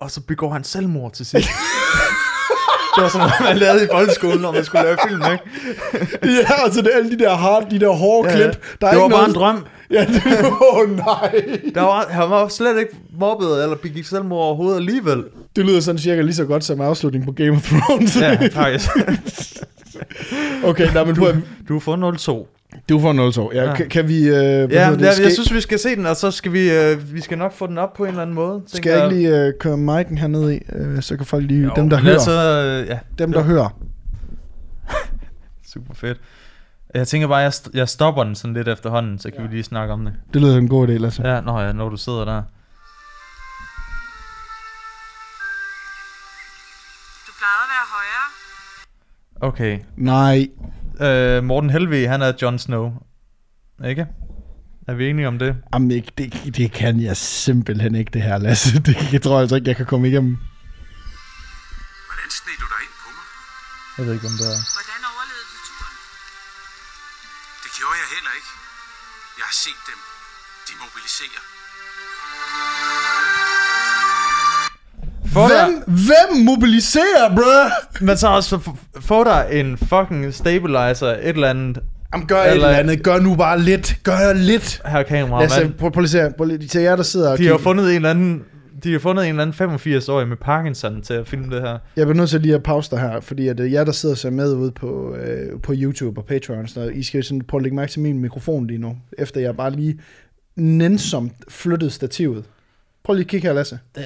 [0.00, 1.48] og så begår han selvmord til sidst.
[2.96, 5.44] det var sådan man lavede i folkeskolen, når man skulle lave film, ikke?
[6.40, 8.62] ja, altså det er alle de der hard, de der hårde Ja, klip.
[8.80, 9.28] Der er det var ikke bare noget...
[9.28, 9.66] en drøm.
[9.90, 11.58] Ja, det Åh, oh, nej.
[11.74, 15.24] Der var, han var slet ikke mobbet, eller begik selvmord overhovedet alligevel.
[15.56, 18.16] Det lyder sådan cirka lige så godt som afslutning på Game of Thrones.
[18.16, 18.90] Ja, faktisk.
[20.64, 21.28] okay, nej, men du,
[21.68, 22.48] Du får 02.
[22.88, 23.52] du får 0 år.
[23.54, 23.74] Ja, Ja.
[23.76, 24.28] kan, kan vi...
[24.28, 25.00] Øh, hvad Ja, det?
[25.00, 27.38] jeg, skal, jeg synes, vi skal se den, og så skal vi, øh, vi skal
[27.38, 28.62] nok få den op på en eller anden måde.
[28.66, 31.64] skal jeg ikke lige øh, køre mic'en hernede i, øh, så kan folk lige...
[31.64, 32.12] Jo, dem, der hører.
[32.14, 32.32] Altså,
[32.82, 33.68] øh, ja, dem, der hører.
[35.72, 36.20] super fedt.
[36.94, 39.46] Jeg tænker bare, jeg, st- jeg stopper den sådan lidt efterhånden, så kan ja.
[39.46, 40.14] vi lige snakke om det.
[40.34, 41.28] Det lyder en god idé, Lasse.
[41.28, 42.42] Ja, nå ja, når du sidder der.
[47.26, 48.28] Du plejede at være højere.
[49.52, 49.78] Okay.
[49.96, 50.48] Nej.
[51.00, 52.92] Øh, Morten Helvig, han er Jon Snow.
[53.84, 54.06] Ikke?
[54.88, 55.56] Er vi enige om det?
[55.74, 58.78] Jamen, ikke, det, det kan jeg simpelthen ikke, det her, Lasse.
[58.86, 60.34] Det jeg tror jeg altså ikke, jeg kan komme igennem.
[62.08, 63.26] Hvordan sned du dig ind på mig?
[63.96, 64.60] Jeg ved ikke, om det er.
[64.76, 65.96] Hvordan overlevede du turen?
[67.64, 68.50] Det gjorde jeg heller ikke.
[69.38, 70.00] Jeg har set dem.
[70.66, 71.42] De mobiliserer.
[75.36, 78.06] Få Hvem, hvem mobiliserer, bruh?
[78.06, 78.58] Men så også
[79.00, 81.78] få dig en fucking stabilizer, et eller andet
[82.14, 83.02] Jamen, gør et Eller- eller andet.
[83.02, 83.96] Gør nu bare lidt.
[84.02, 84.82] Gør lidt.
[84.86, 85.74] her kamera, Lasse, mand.
[85.74, 86.30] prøv, prøv lige se.
[86.36, 88.42] Prøv lige til jer, der sidder og De har fundet en eller anden
[88.84, 91.78] de har fundet en eller anden 85-årig med Parkinson til at filme det her.
[91.96, 94.14] Jeg bliver nødt til lige at pause dig her, fordi at øh, jer, der sidder
[94.14, 97.58] og ser med ude på, øh, på YouTube og Patreon, noget, I skal sådan prøve
[97.58, 100.00] at lægge mærke til min mikrofon lige nu, efter jeg bare lige
[100.56, 102.44] nænsomt flyttede stativet.
[103.04, 103.78] Prøv lige at kigge her, Lasse.
[103.94, 104.04] Det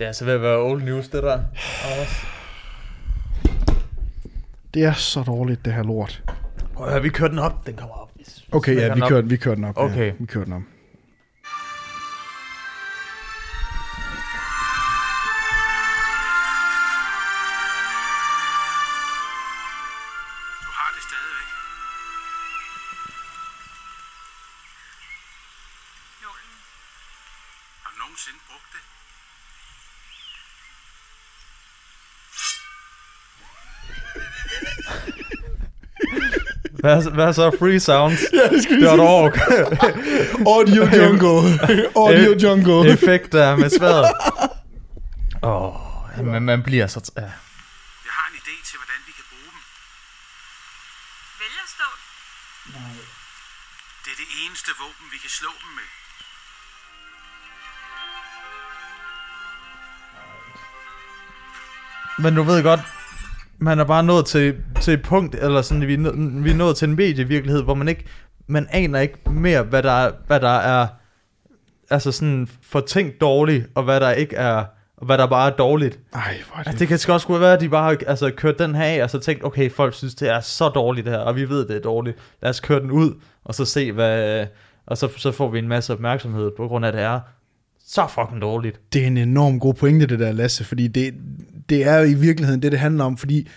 [0.00, 1.42] er altså ved at være old news, det der.
[4.74, 6.22] Det er så dårligt, det her lort.
[6.74, 7.66] Prøv at høre, vi kører den op.
[7.66, 8.10] Den kommer op.
[8.52, 9.78] Okay, ja, vi kørte, vi kørte den op.
[9.78, 10.06] Okay.
[10.06, 10.62] Ja, vi kørte den op.
[36.82, 38.20] Hvad, hvad så free sounds?
[38.38, 39.34] Ja, det skal ork.
[40.54, 41.40] Audio jungle.
[42.04, 42.78] Audio jungle.
[42.94, 44.06] Effekter med sværet.
[45.52, 46.98] Åh, oh, men man bliver så...
[47.06, 47.22] t- Ja.
[48.06, 49.62] Jeg har en idé til, hvordan vi kan bruge dem.
[51.42, 51.96] Vælgerstål.
[54.04, 55.88] Det er det eneste våben, vi kan slå dem med.
[62.18, 62.80] Men du ved godt,
[63.62, 65.96] man er bare nået til, til et punkt, eller sådan, vi
[66.42, 68.04] vi er nået til en medievirkelighed, hvor man ikke,
[68.46, 70.86] man aner ikke mere, hvad der, er- hvad der er,
[71.90, 74.64] altså sådan fortænkt dårligt, og hvad der ikke er,
[74.96, 75.98] og hvad der bare er dårligt.
[76.14, 76.78] Ej, hvor er Altså, det...
[76.80, 79.10] det kan sgu også være, at de bare har altså, kørt den her af, og
[79.10, 81.76] så tænkt, okay, folk synes, det er så dårligt det her, og vi ved, det
[81.76, 82.16] er dårligt.
[82.42, 84.46] Lad os køre den ud, og så se, hvad...
[84.86, 87.20] Og så, så får vi en masse opmærksomhed, på grund af, at det er
[87.86, 88.80] så fucking dårligt.
[88.92, 91.14] Det er en enorm god pointe, det der, Lasse, fordi det,
[91.68, 93.48] det er jo i virkeligheden det, det handler om, fordi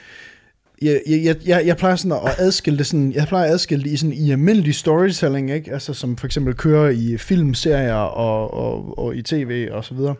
[0.81, 3.89] jeg, jeg, jeg, jeg plejer sådan at adskille det sådan, jeg plejer at adskille det
[3.91, 5.73] i sådan i almindelig storytelling, ikke?
[5.73, 10.15] Altså som for eksempel kører i filmserier og, og, og i tv og så videre.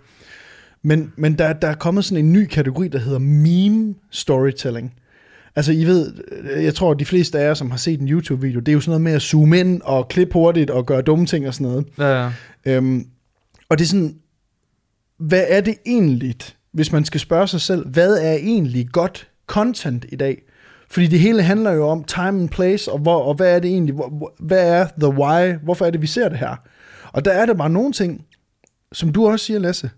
[0.84, 4.94] Men, men der, der er kommet sådan en ny kategori, der hedder meme storytelling.
[5.56, 6.14] Altså, I ved,
[6.56, 8.80] jeg tror, at de fleste af jer, som har set en YouTube-video, det er jo
[8.80, 11.68] sådan noget med at zoome ind og klippe hurtigt og gøre dumme ting og sådan
[11.68, 11.86] noget.
[11.98, 12.32] Ja, ja.
[12.66, 13.08] Øhm,
[13.70, 14.16] og det er sådan,
[15.18, 16.36] hvad er det egentlig,
[16.76, 20.42] hvis man skal spørge sig selv, hvad er egentlig godt content i dag?
[20.90, 23.72] Fordi det hele handler jo om time and place, og, hvor, og hvad er det
[23.72, 26.56] egentlig, hvor, hvad er the why, hvorfor er det, vi ser det her?
[27.14, 28.26] Og der er der bare nogle ting,
[28.94, 29.90] som du også siger, Lasse,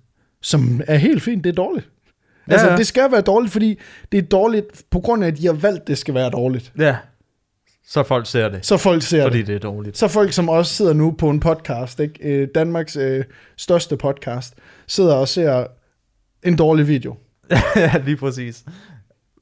[0.41, 1.89] som er helt fint, det er dårligt.
[2.47, 2.77] Ja, Altså, ja.
[2.77, 3.79] det skal være dårligt, fordi
[4.11, 6.71] det er dårligt på grund af, at de har valgt, det skal være dårligt.
[6.77, 6.95] ja.
[7.89, 9.47] Så folk ser det, Så folk ser fordi det.
[9.47, 9.97] det er dårligt.
[9.97, 12.19] Så folk, som også sidder nu på en podcast, ikke?
[12.21, 13.23] Øh, Danmarks øh,
[13.57, 14.53] største podcast,
[14.87, 15.65] sidder og ser
[16.47, 17.17] en dårlig video.
[17.75, 18.63] ja, lige præcis.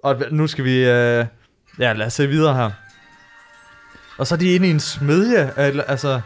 [0.03, 0.77] Og nu skal vi...
[0.77, 1.25] Øh,
[1.79, 2.71] ja, lad os se videre her.
[4.17, 6.21] Og så er de inde i en smedje, eller, altså...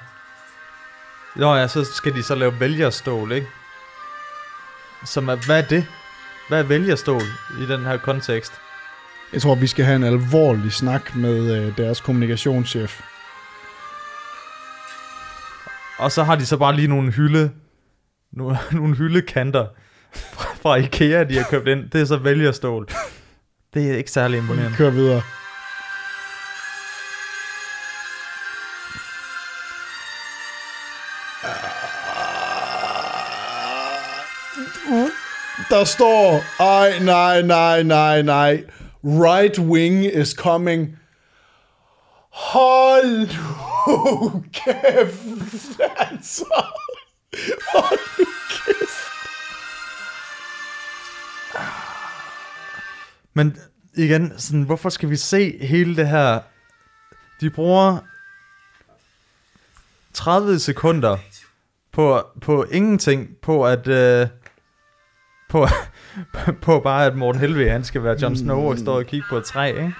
[1.35, 3.47] Nå ja, så skal de så lave vælgerstål, ikke?
[5.05, 5.85] Som er, hvad er det?
[6.49, 7.21] Hvad er vælgerstål
[7.61, 8.51] i den her kontekst?
[9.33, 13.01] Jeg tror, vi skal have en alvorlig snak med øh, deres kommunikationschef.
[15.99, 17.51] Og så har de så bare lige nogle hylde,
[18.31, 19.67] nogle, nogle hyldekanter
[20.13, 21.89] fra, fra Ikea, de har købt ind.
[21.89, 22.87] Det er så vælgerstål.
[23.73, 24.77] Det er ikke særlig imponerende.
[24.77, 25.21] Kør videre.
[35.69, 38.63] Der står, ej, nej, nej, nej, nej.
[39.03, 40.97] Right wing is coming.
[42.31, 43.29] Hold
[43.87, 46.45] nu kæft, altså.
[47.73, 48.98] Hold nu kæft.
[53.33, 53.57] Men
[53.95, 56.39] igen, sådan, hvorfor skal vi se hele det her?
[57.41, 57.97] De bruger
[60.13, 61.17] 30 sekunder
[61.91, 63.87] på, på ingenting, på at...
[63.87, 64.27] Øh,
[65.49, 65.67] på,
[66.65, 69.37] på bare, at Morten Helve, han skal være Jon Snow og står og kigge på
[69.37, 69.93] et træ, ikke?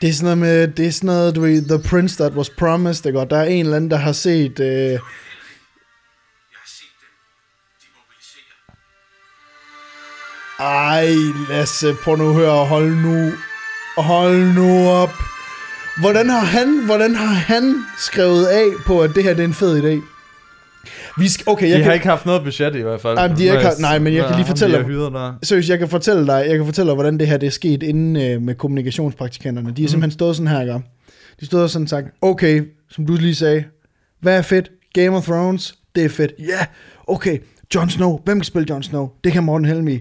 [0.00, 2.50] Det er sådan noget med, det er sådan noget, du ved, The Prince That Was
[2.50, 3.20] Promised, ikke?
[3.20, 4.98] Og der er en eller anden, der har set, øh,
[10.60, 11.06] ej
[11.50, 13.32] Lasse, prøv nu at høre, hold nu,
[13.96, 15.10] hold nu op.
[16.00, 19.54] Hvordan har han, hvordan har han skrevet af på, at det her det er en
[19.54, 20.02] fed idé?
[21.18, 23.18] Vi skal, okay, jeg De har kan, ikke haft noget budget i hvert fald.
[23.18, 25.68] Ej, men de har ikke haft- nej, men jeg kan lige fortælle har dig- seriøst,
[25.68, 28.16] jeg kan fortælle dig, jeg kan fortælle dig, hvordan det her det er sket inden
[28.16, 29.72] øh, med kommunikationspraktikanterne.
[29.76, 30.80] De har simpelthen stået sådan her, ikke?
[31.40, 33.64] De stod og sådan sagt, okay, som du lige sagde,
[34.20, 34.70] hvad er fedt?
[34.94, 36.32] Game of Thrones, det er fedt.
[36.38, 36.66] Ja, yeah,
[37.06, 37.38] okay.
[37.74, 39.08] Jon Snow, hvem kan spille Jon Snow?
[39.24, 39.98] Det kan Morten Helmi.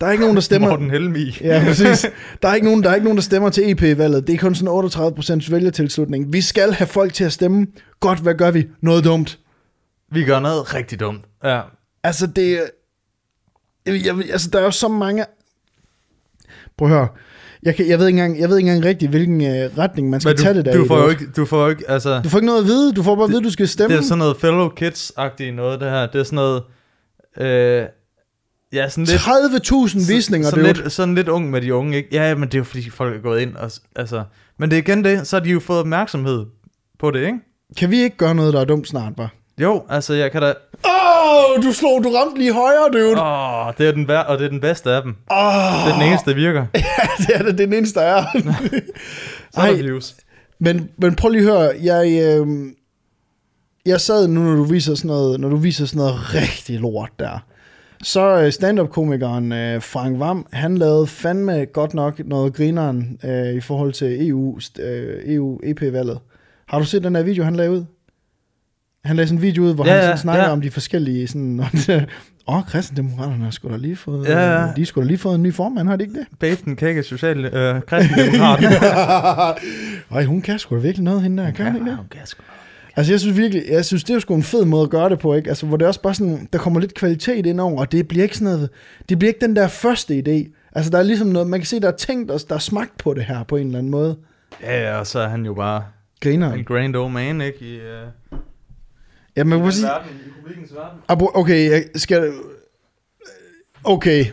[0.00, 0.68] Der er ikke nogen, der stemmer...
[0.68, 1.38] Morten Helmi.
[1.40, 2.06] Ja, præcis.
[2.42, 4.26] Der er, ikke nogen, der er ikke nogen, der stemmer til EP-valget.
[4.26, 6.32] Det er kun sådan 38% vælgertilslutning.
[6.32, 7.66] Vi skal have folk til at stemme.
[8.00, 8.66] Godt, hvad gør vi?
[8.80, 9.38] Noget dumt.
[10.12, 11.24] Vi gør noget rigtig dumt.
[11.44, 11.60] Ja.
[12.04, 12.60] Altså, det.
[13.86, 15.24] Jeg, jeg, altså, der er jo så mange...
[16.78, 17.08] Prøv at høre.
[17.62, 20.20] Jeg, kan, jeg, ved ikke engang, jeg ved ikke engang rigtigt, hvilken øh, retning man
[20.20, 20.88] skal Men du, tage det der du i.
[20.88, 22.20] får Det jo ikke, du får jo ikke, altså...
[22.24, 22.92] Du får ikke noget at vide.
[22.92, 23.96] Du får bare at vide, du skal stemme.
[23.96, 26.06] Det er sådan noget fellow kids-agtigt noget, det her.
[26.06, 26.62] Det er sådan noget...
[27.40, 27.86] Øh,
[28.72, 29.20] ja, sådan lidt...
[29.20, 32.08] 30.000 visninger, sådan, det er lidt, sådan lidt ung med de unge, ikke?
[32.12, 33.70] Ja, men det er jo fordi folk er gået ind og...
[33.96, 34.24] Altså,
[34.58, 36.46] men det er igen det, så har de jo fået opmærksomhed
[36.98, 37.38] på det, ikke?
[37.76, 39.28] Kan vi ikke gøre noget, der er dumt snart, bare?
[39.58, 40.54] Jo, altså jeg kan da...
[40.84, 43.20] Åh, oh, du slog, du ramte lige højre, dude.
[43.20, 45.14] Åh, oh, det er den vær- og det er den bedste af dem.
[45.30, 46.66] Oh, Det er den eneste, der virker.
[47.26, 48.24] det er det, det er den eneste, der er.
[49.54, 50.00] Så er Ej.
[50.60, 52.46] Men, men prøv lige at høre, jeg, øh,
[53.88, 57.10] jeg sad nu, når du viser sådan noget, når du viser sådan noget rigtig lort
[57.18, 57.44] der,
[58.02, 63.60] så øh, stand-up-komikeren øh, Frank Vam, han lavede fandme godt nok noget grineren øh, i
[63.60, 66.18] forhold til EU, øh, EU EP-valget.
[66.68, 67.84] Har du set den der video, han lavede ud?
[69.04, 70.50] Han lavede sådan en video ud, hvor Ja, ja, han ja, sådan snakker ja.
[70.52, 71.60] om de forskellige sådan...
[72.48, 74.28] Åh, oh, kristendemokraterne har sgu da lige fået...
[74.28, 74.72] Ja, ja.
[74.76, 76.26] De sgu da lige fået en ny formand, har de ikke det?
[76.40, 79.58] Baten Kække, social øh, kristendemokrat.
[80.10, 81.98] Ej, hun kan sgu da virkelig noget, hende der, kan hun ikke det?
[82.10, 82.42] Okay, sgu.
[82.98, 85.08] Altså, jeg synes virkelig, jeg synes, det er jo sgu en fed måde at gøre
[85.08, 85.48] det på, ikke?
[85.48, 88.08] Altså, hvor det er også bare sådan, der kommer lidt kvalitet ind over, og det
[88.08, 88.70] bliver ikke sådan noget,
[89.08, 90.52] det bliver ikke den der første idé.
[90.72, 92.98] Altså, der er ligesom noget, man kan se, der er tænkt os, der er smagt
[92.98, 94.16] på det her, på en eller anden måde.
[94.62, 95.84] Ja, ja, og så er han jo bare
[96.20, 96.52] Griner.
[96.52, 97.58] en grand old man, ikke?
[97.60, 98.38] I, uh,
[99.36, 99.86] Ja, man kan sige,
[101.08, 102.32] verden, okay, jeg skal,
[103.84, 104.24] okay,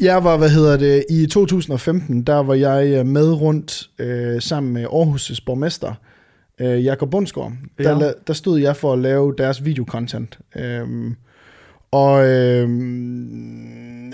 [0.00, 4.72] jeg var, hvad hedder det, i 2015, der var jeg øh, med rundt øh, sammen
[4.72, 5.94] med Aarhus' borgmester,
[6.60, 7.52] øh, Jakob Bundsgaard.
[7.78, 8.10] Der, Ja.
[8.10, 10.38] la- der stod jeg for at lave deres videocontent.
[10.56, 11.14] Øhm,
[11.90, 14.12] og øhm,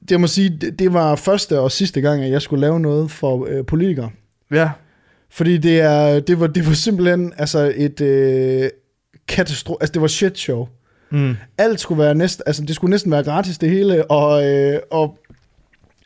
[0.00, 2.80] det jeg må sige, det, det var første og sidste gang, at jeg skulle lave
[2.80, 4.10] noget for øh, politikere.
[4.50, 4.70] Ja,
[5.30, 8.70] Fordi det, er, det, var, det var simpelthen altså et øh,
[9.28, 10.68] katastrofe, altså det var shit show
[11.10, 11.34] mm.
[11.58, 15.18] alt skulle være næsten, altså det skulle næsten være gratis det hele, og, øh, og,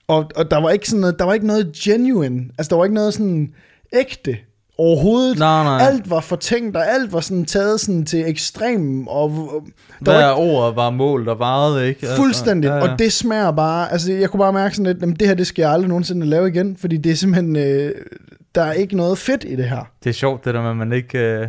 [0.06, 2.84] og, og der var ikke sådan noget, der var ikke noget genuine, altså der var
[2.84, 3.54] ikke noget sådan
[3.92, 4.36] ægte
[4.78, 5.38] overhovedet.
[5.38, 5.86] Nej, nej.
[5.88, 9.66] Alt var fortænkt, og alt var sådan taget sådan til ekstrem, og, og
[10.04, 12.00] der Hver var ikke ord var mål, der varede, ikke?
[12.02, 12.92] Altså, fuldstændigt, ja, ja.
[12.92, 15.46] og det smager bare, altså jeg kunne bare mærke sådan lidt, jamen, det her, det
[15.46, 17.92] skal jeg aldrig nogensinde lave igen, fordi det er simpelthen, øh,
[18.54, 19.90] der er ikke noget fedt i det her.
[20.04, 21.48] Det er sjovt, det der med, at man ikke, øh,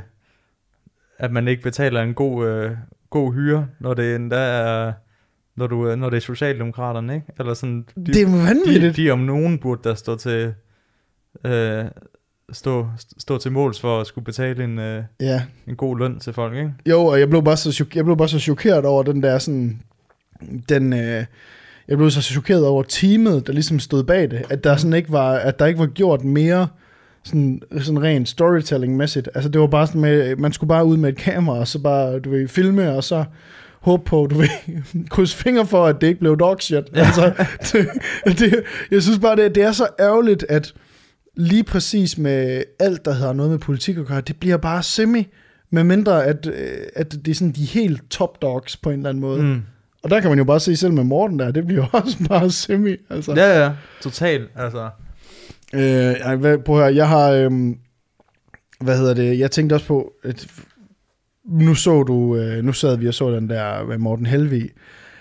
[1.20, 2.72] at man ikke betaler en god, øh,
[3.10, 4.94] god hyre, når det endda er,
[5.58, 7.28] når, du, øh, når det er Socialdemokraterne, ikke?
[7.40, 8.98] Eller sådan, de, Det er de, vanvittigt.
[8.98, 10.54] de om nogen burde der stå til,
[11.46, 11.86] øh,
[12.54, 15.42] stå, stå til måls for at skulle betale en, øh, Ja.
[15.68, 16.74] en god løn til folk, ikke?
[16.86, 19.82] Jo, og jeg blev bare så, jeg blev bare så chokeret over den der sådan,
[20.70, 21.26] den, øh,
[21.88, 25.12] jeg blev så chokeret over teamet, der ligesom stod bag det, at der sådan ikke
[25.12, 26.68] var, at der ikke var gjort mere
[27.24, 29.30] sådan, sådan rent storytelling-mæssigt.
[29.36, 31.80] Altså det var bare sådan med, man skulle bare ud med et kamera, og så
[31.80, 33.26] bare, du ved, filme, og så
[33.80, 34.48] håbe på, du ved,
[35.10, 36.84] kryds fingre for, at det ikke blev dog shit.
[36.96, 37.00] Ja.
[37.06, 37.34] Altså,
[38.26, 40.74] det, det, jeg synes bare, det, det er så ærgerligt, at
[41.36, 45.28] lige præcis med alt, der hedder noget med politik at gøre, det bliver bare semi,
[45.70, 49.10] med mindre at, øh, at det er sådan de helt top dogs på en eller
[49.10, 49.42] anden måde.
[49.42, 49.62] Mm.
[50.04, 52.52] Og der kan man jo bare se selv med Morten der, det bliver også bare
[52.52, 52.96] semi.
[53.10, 53.34] Altså.
[53.34, 53.72] Ja, ja,
[54.02, 54.50] totalt.
[54.56, 54.90] Altså,
[55.74, 57.78] Øh, hvad, prøv høre, jeg har, øhm,
[58.82, 60.48] hvad hedder det, jeg tænkte også på, at
[61.46, 64.70] nu så du, øh, nu sad vi og så den der med Morten Helvig,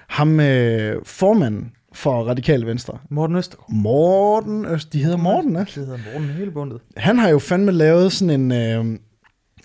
[0.09, 2.99] ham øh, formanden for Radikale Venstre.
[3.11, 3.71] Morten Østergaard.
[3.73, 5.61] Morten Øst, de hedder Morten, ikke?
[5.61, 6.81] Det hedder Morten hele bundet.
[6.97, 8.99] Han har jo fandme lavet sådan en, øh,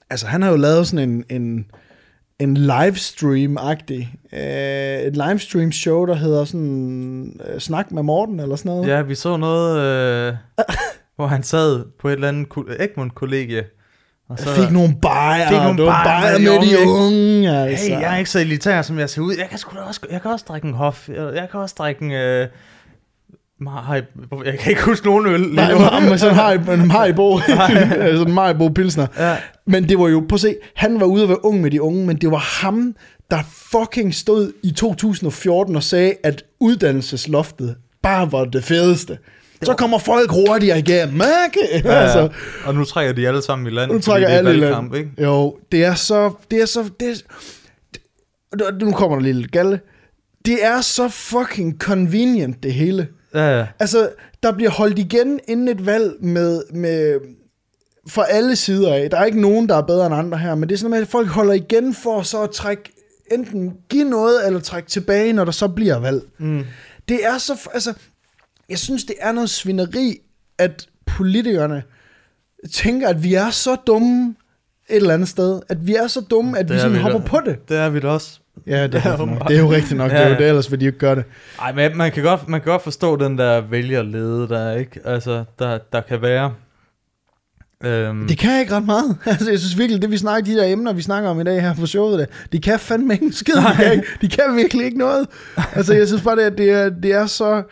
[0.09, 1.65] altså han har jo lavet sådan en, en,
[2.39, 8.69] en livestream-agtig, øh, et livestream show, der hedder sådan, øh, Snak med Morten, eller sådan
[8.71, 8.87] noget.
[8.87, 10.33] Ja, vi så noget, øh,
[11.15, 13.63] hvor han sad på et eller andet kol- Egmont-kollegie.
[14.29, 17.85] Og Så fik nogle bajer, Fik nogle var bajer bajer med de unge, altså.
[17.85, 19.35] Hey, jeg er ikke så elitær, som jeg ser ud.
[19.35, 21.09] Jeg kan sgu da også, jeg kan også drikke en hof.
[21.09, 22.11] Jeg, jeg kan også drikke en...
[22.11, 22.47] Øh,
[23.61, 23.93] Mar-
[24.45, 25.41] jeg kan ikke huske nogen øl.
[25.41, 29.07] Nej, nej, men sådan en Maribo, sådan en Maribo Pilsner.
[29.17, 29.35] Ja.
[29.67, 32.05] Men det var jo, at se, han var ude at være ung med de unge,
[32.07, 32.95] men det var ham,
[33.31, 33.39] der
[33.71, 39.17] fucking stod i 2014 og sagde, at uddannelsesloftet bare var det fedeste.
[39.63, 41.67] Så kommer folk hurtigere igennem, ikke?
[41.71, 42.29] Ja, altså, altså,
[42.65, 44.95] og nu trækker de alle sammen i land, nu trækker det er alle i land.
[44.95, 45.11] ikke?
[45.23, 47.15] Jo, det er så, det er så, det er,
[48.57, 49.79] det, nu kommer der lidt galle.
[50.45, 53.07] Det er så fucking convenient, det hele.
[53.33, 53.65] Ja, ja.
[53.79, 54.09] Altså,
[54.43, 57.19] der bliver holdt igen inden et valg med, med
[58.07, 59.09] fra alle sider af.
[59.09, 61.01] Der er ikke nogen, der er bedre end andre her, men det er sådan noget
[61.01, 62.83] med, at folk holder igen for så at trække,
[63.31, 66.21] enten give noget, eller trække tilbage, når der så bliver valg.
[66.37, 66.65] Mm.
[67.09, 67.93] Det er så, altså,
[68.69, 70.17] jeg synes, det er noget svineri,
[70.57, 71.83] at politikerne
[72.73, 74.35] tænker, at vi er så dumme
[74.89, 75.59] et eller andet sted.
[75.69, 77.25] At vi er så dumme, at Det vi er sådan vi hopper da.
[77.27, 77.69] på det.
[77.69, 78.39] Det er vi da også.
[78.67, 79.19] Ja, det er, nok.
[79.19, 79.47] åbenbart.
[79.49, 80.11] det er jo rigtigt nok.
[80.11, 81.23] Ja, Det er jo det, ellers vil de jo ikke gøre det.
[81.61, 85.43] Ej, men man kan godt, man kan godt forstå den der vælgerlede, der ikke, altså,
[85.59, 86.53] der, der kan være.
[87.83, 89.17] Øhm, Det kan ikke ret meget.
[89.25, 91.61] Altså, jeg synes virkelig, det vi snakker, de der emner, vi snakker om i dag
[91.61, 93.53] her på showet, der, de kan fandme ikke skid.
[93.53, 95.27] De kan, ikke, de kan virkelig ikke noget.
[95.73, 97.63] Altså, jeg synes bare, det er, det er, det er så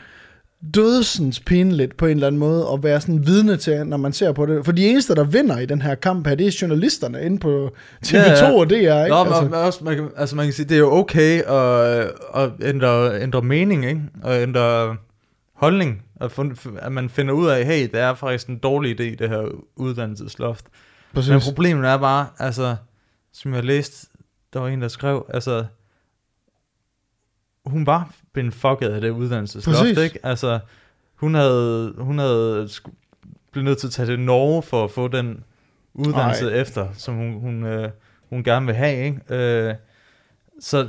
[0.74, 4.32] dødsens pinligt på en eller anden måde at være sådan vidne til, når man ser
[4.32, 4.66] på det.
[4.66, 7.76] For de eneste, der vinder i den her kamp her, det er journalisterne inde på
[8.06, 8.60] TV2 Ja, ja.
[8.60, 8.74] og DR.
[8.74, 9.08] Ikke?
[9.08, 12.12] Nå, altså, men også, man, kan, altså man kan sige, det er jo okay at,
[12.36, 14.02] at ændre, ændre mening, ikke?
[14.24, 14.98] Og ændre
[15.54, 16.04] holdning.
[16.22, 19.30] At, fund, at man finder ud af, hey, det er faktisk en dårlig idé, det
[19.30, 20.66] her uddannelsesloft.
[21.14, 21.32] præcis.
[21.32, 22.76] Men problemet er bare, altså,
[23.34, 24.08] som jeg læste,
[24.54, 25.66] der var en, der skrev, altså,
[27.66, 29.98] hun var blevet fucket af det uddannelsesloft, Præcis.
[29.98, 30.20] ikke?
[30.24, 30.60] Altså,
[31.16, 32.70] hun havde, hun havde
[33.52, 35.44] blevet nødt til at tage til Norge for at få den
[35.94, 36.62] uddannelse Ej.
[36.62, 37.90] efter, som hun, hun, øh,
[38.30, 39.36] hun gerne vil have, ikke?
[39.36, 39.76] Øh,
[40.60, 40.88] så,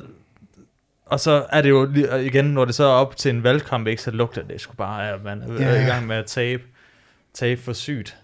[1.07, 4.03] og så er det jo igen, når det så er op til en valgkamp, ikke,
[4.03, 5.82] så lugter det sgu bare at man er Ja.
[5.82, 6.62] i gang med at tabe,
[7.34, 8.16] tabe for sygt.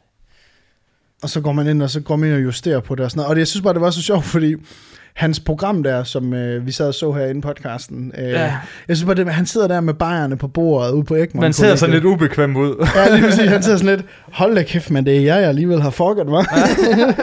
[1.24, 3.10] Og så går man ind, og så går man ind og justerer på det og
[3.10, 3.28] sådan noget.
[3.28, 4.54] Og det, jeg synes bare, det var så sjovt, fordi
[5.14, 8.40] hans program der, som øh, vi sad og så herinde i podcasten, øh, Ja.
[8.88, 11.34] jeg synes bare, det, han sidder der med bajerne på bordet ude på Egmont.
[11.40, 12.86] Man ser sådan lidt ubekvem ud.
[12.96, 13.48] Ja, lige præcis.
[13.50, 16.26] Han sidder sådan lidt, hold da kæft, men det er jeg, jeg alligevel har fucket,
[16.26, 16.44] mig.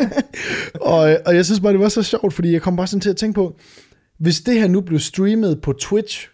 [0.81, 3.01] og, øh, og jeg synes bare, det var så sjovt, fordi jeg kom bare sådan
[3.01, 3.55] til at tænke på,
[4.19, 6.27] hvis det her nu blev streamet på Twitch,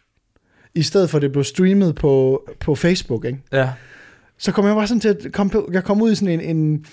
[0.75, 3.39] i stedet for at det blev streamet på, på Facebook, ikke?
[3.53, 3.69] ja.
[4.39, 6.85] så kom jeg bare sådan til at komme, jeg kom ud i sådan en, en,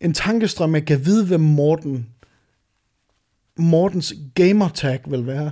[0.00, 2.06] en tankestrøm, jeg kan vide, hvem Morten,
[3.58, 5.50] Mortens gamertag vil være.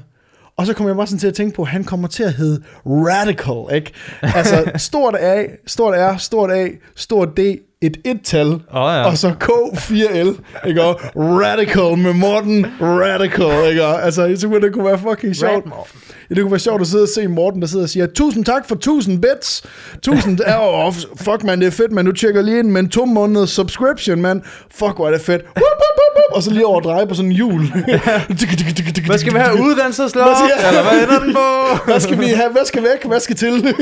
[0.57, 2.32] Og så kommer jeg bare sådan til at tænke på, at han kommer til at
[2.32, 3.92] hedde Radical, ikke?
[4.22, 7.40] Altså, stort A, stort R, stort A, stort D,
[7.87, 9.05] et et-tal, Åh ja.
[9.05, 10.82] og så K4L, ikke?
[10.82, 13.84] Og Radical med Morten Radical, ikke?
[13.84, 15.64] Og Altså, jeg synes, det kunne være fucking sjovt.
[16.30, 18.45] Ja, det kunne være sjovt at sidde og se Morten, der sidder og siger, tusind
[18.45, 19.62] tak for 1000 bits.
[20.03, 22.05] Tusind, oh, fuck man, det er fedt, man.
[22.05, 24.43] Nu tjekker lige ind med en to måneders subscription, man.
[24.70, 25.43] Fuck, hvor er det fedt.
[25.43, 26.37] Wup, wup, wup, wup.
[26.37, 27.62] Og så lige over at dreje på sådan en hjul.
[29.07, 29.59] Hvad skal vi have?
[30.37, 31.41] Skal- Eller hvad ender den på?
[31.91, 32.51] Hvad skal vi have?
[32.53, 33.05] Hvad skal væk?
[33.07, 33.74] Hvad skal til?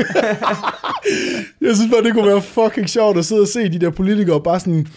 [1.61, 4.41] jeg synes bare, det kunne være fucking sjovt at sidde og se de der politikere
[4.43, 4.87] bare sådan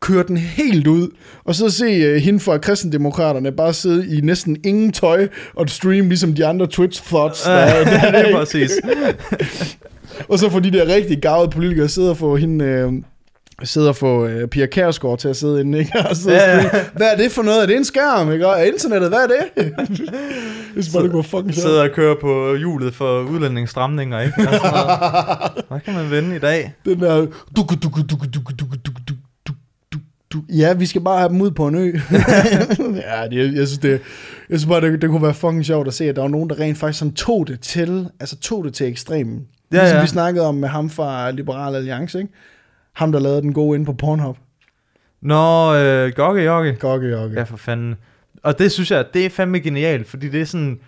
[0.00, 1.08] køre den helt ud,
[1.44, 6.08] og så se uh, hende fra kristendemokraterne bare sidde i næsten ingen tøj og streame
[6.08, 7.48] ligesom de andre Twitch-thoughts.
[7.50, 8.36] Der, er- der, Ja, det er, er ikke?
[8.38, 8.70] præcis.
[10.30, 12.64] og så få de der rigtig gavede politikere sidde og få hende...
[12.64, 12.92] Øh,
[13.64, 15.92] sidde og få øh, Pia Kærsgaard til at sidde inde, ikke?
[16.10, 16.70] Og sidde Ja, ja.
[16.96, 17.62] Hvad er det for noget?
[17.62, 18.46] Er det en skærm, ikke?
[18.46, 19.72] Og er internettet, hvad er det?
[20.76, 24.34] Hvis man ikke må fucking Sidder og kører på hjulet for udlændingsstramninger, ikke?
[24.38, 24.88] Altså,
[25.68, 26.74] hvad kan man vende i dag?
[26.84, 27.16] Den der...
[27.56, 29.16] Duk, duk, duk, duk, duk, duk, duk,
[30.32, 31.80] du, ja, vi skal bare have dem ud på en ø.
[33.08, 33.90] ja, det, jeg, jeg synes, det,
[34.50, 36.50] jeg synes bare, det, det kunne være fucking sjovt at se, at der var nogen,
[36.50, 39.46] der rent faktisk sådan tog det til, altså tog det til ekstremen.
[39.72, 40.02] Ja, ligesom ja.
[40.02, 42.32] vi snakkede om med ham fra Liberal Alliance, ikke?
[42.92, 44.36] Ham, der lavede den gode ind på Pornhub.
[45.22, 46.76] Nå, øh, Gokke Jokke.
[46.80, 47.38] Gokke Jokke.
[47.38, 47.94] Ja, for fanden.
[48.46, 50.80] Og det synes jeg, det er fandme genialt, fordi det er sådan,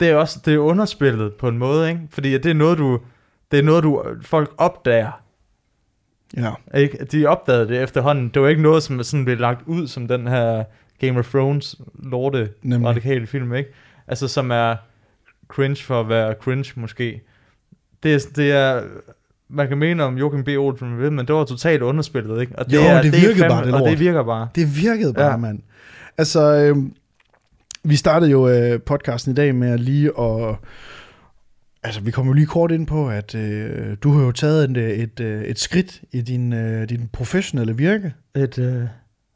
[0.00, 2.00] det er også, det er underspillet på en måde, ikke?
[2.10, 3.00] Fordi det er noget, du,
[3.50, 5.10] det er noget, du, folk opdager,
[6.36, 6.52] Ja.
[6.74, 7.04] ikke?
[7.12, 8.28] De opdagede det efterhånden.
[8.28, 10.64] Det var ikke noget, som sådan blev lagt ud som den her
[11.00, 12.88] Game of Thrones lorte Nemlig.
[12.88, 13.70] radikale film, ikke?
[14.08, 14.76] Altså, som er
[15.48, 17.20] cringe for at være cringe, måske.
[18.02, 18.82] Det er, det er
[19.50, 20.48] man kan mene om Joachim B.
[20.48, 22.58] Olsen, men det var totalt underspillet, ikke?
[22.58, 23.90] Og Jo, er, det er virkede bare, det Og lort.
[23.90, 24.48] det virker bare.
[24.54, 25.36] Det virkede bare, ja.
[25.36, 25.60] mand.
[26.18, 26.76] Altså, øh,
[27.84, 30.54] vi startede jo øh, podcasten i dag med at lige at...
[31.82, 35.02] Altså, vi kommer jo lige kort ind på, at øh, du har jo taget et,
[35.02, 38.14] et, øh, et skridt i din, øh, din professionelle virke.
[38.36, 38.82] Et, øh,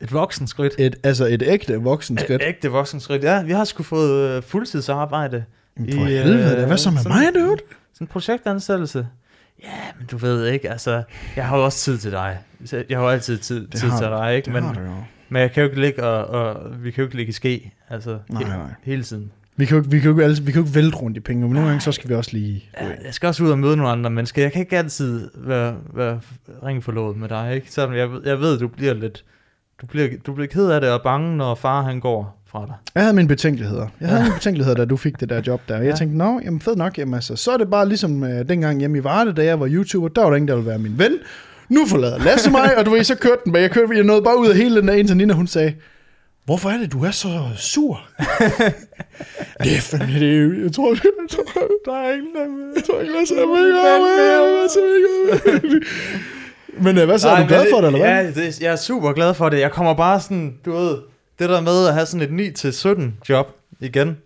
[0.00, 0.74] et voksenskridt.
[0.78, 2.42] Et, altså et ægte voksenskridt.
[2.42, 3.24] Et ægte voksenskridt.
[3.24, 5.44] Ja, vi har sgu fået øh, fuldtidsarbejde.
[5.76, 6.66] Jamen, For i, helvede, da.
[6.66, 7.56] hvad så med sådan- mig, dude?
[7.92, 9.06] Sådan en projektansættelse.
[9.62, 9.68] Ja,
[9.98, 11.02] men du ved ikke, altså,
[11.36, 12.38] jeg har jo også tid til dig.
[12.72, 14.44] Jeg har jo altid tid, tid har til dig, ikke?
[14.46, 14.94] Det Men, har du jo.
[15.32, 17.72] Men jeg kan jo ikke ligge og, og, vi kan jo ikke ligge i ske,
[17.88, 18.58] altså, Nej, he, nej.
[18.82, 19.30] hele tiden.
[19.56, 21.16] Vi kan jo, ikke- vi kan jo ikke, altid, vi kan jo ikke vælte rundt
[21.16, 22.64] i penge, men nogle gange så skal vi også lige...
[22.80, 24.42] Ja, jeg skal også ud og møde nogle andre mennesker.
[24.42, 26.20] Jeg kan ikke altid være, være
[26.66, 27.70] ringforlovet med dig, ikke?
[27.70, 29.24] Selvom jeg, ved- jeg ved, du bliver lidt,
[29.80, 32.74] du bliver, du bliver ked af det og bange, når far han går fra dig.
[32.94, 33.86] Jeg havde mine betænkeligheder.
[34.00, 35.76] Jeg havde mine betænkeligheder, da du fik det der job der.
[35.76, 35.94] Jeg Ja.
[35.94, 38.98] tænkte, nå, jamen fed nok, jamen altså, så er det bare ligesom øh, dengang hjemme
[38.98, 41.12] i Varde, da jeg var YouTuber, der var der ingen, der ville være min ven.
[41.72, 44.22] Nu forlader Lasse mig, og du ved, så kørte den, men jeg kørte, jeg nåede
[44.22, 45.74] bare ud af hele den der, indtil Nina, hun sagde,
[46.44, 48.00] hvorfor er det, du er så sur?
[49.64, 52.40] det er fandme, det er, jeg tror, jeg tror, der er ingen, der
[52.74, 53.40] jeg tror ikke, Lasse er
[54.96, 55.80] ikke med.
[56.84, 58.24] Men øh, hvad så, er du glad for det, eller hvad?
[58.24, 59.60] Ja, det, jeg er super glad for det.
[59.60, 60.98] Jeg kommer bare sådan, du ved,
[61.38, 64.16] det der med at have sådan et 9-17 job igen.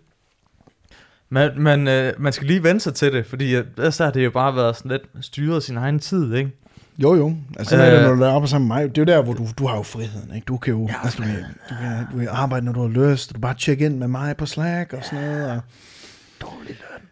[1.29, 4.25] Men, men øh, man skal lige vende sig til det, fordi øh, ellers har det
[4.25, 6.51] jo bare været sådan lidt styret sin egen tid, ikke?
[6.97, 7.35] Jo, jo.
[7.57, 8.07] Altså, sådan er det, Øh.
[8.09, 8.95] når du arbejder sammen med mig.
[8.95, 10.45] Det er jo der, hvor du, du har jo friheden, ikke?
[10.45, 11.35] Du kan jo ja, altså, du, kan,
[11.69, 13.33] du, kan, du kan arbejde, når du har lyst.
[13.35, 15.51] Du bare tjekke ind med mig på Slack og sådan noget.
[15.51, 15.61] Og...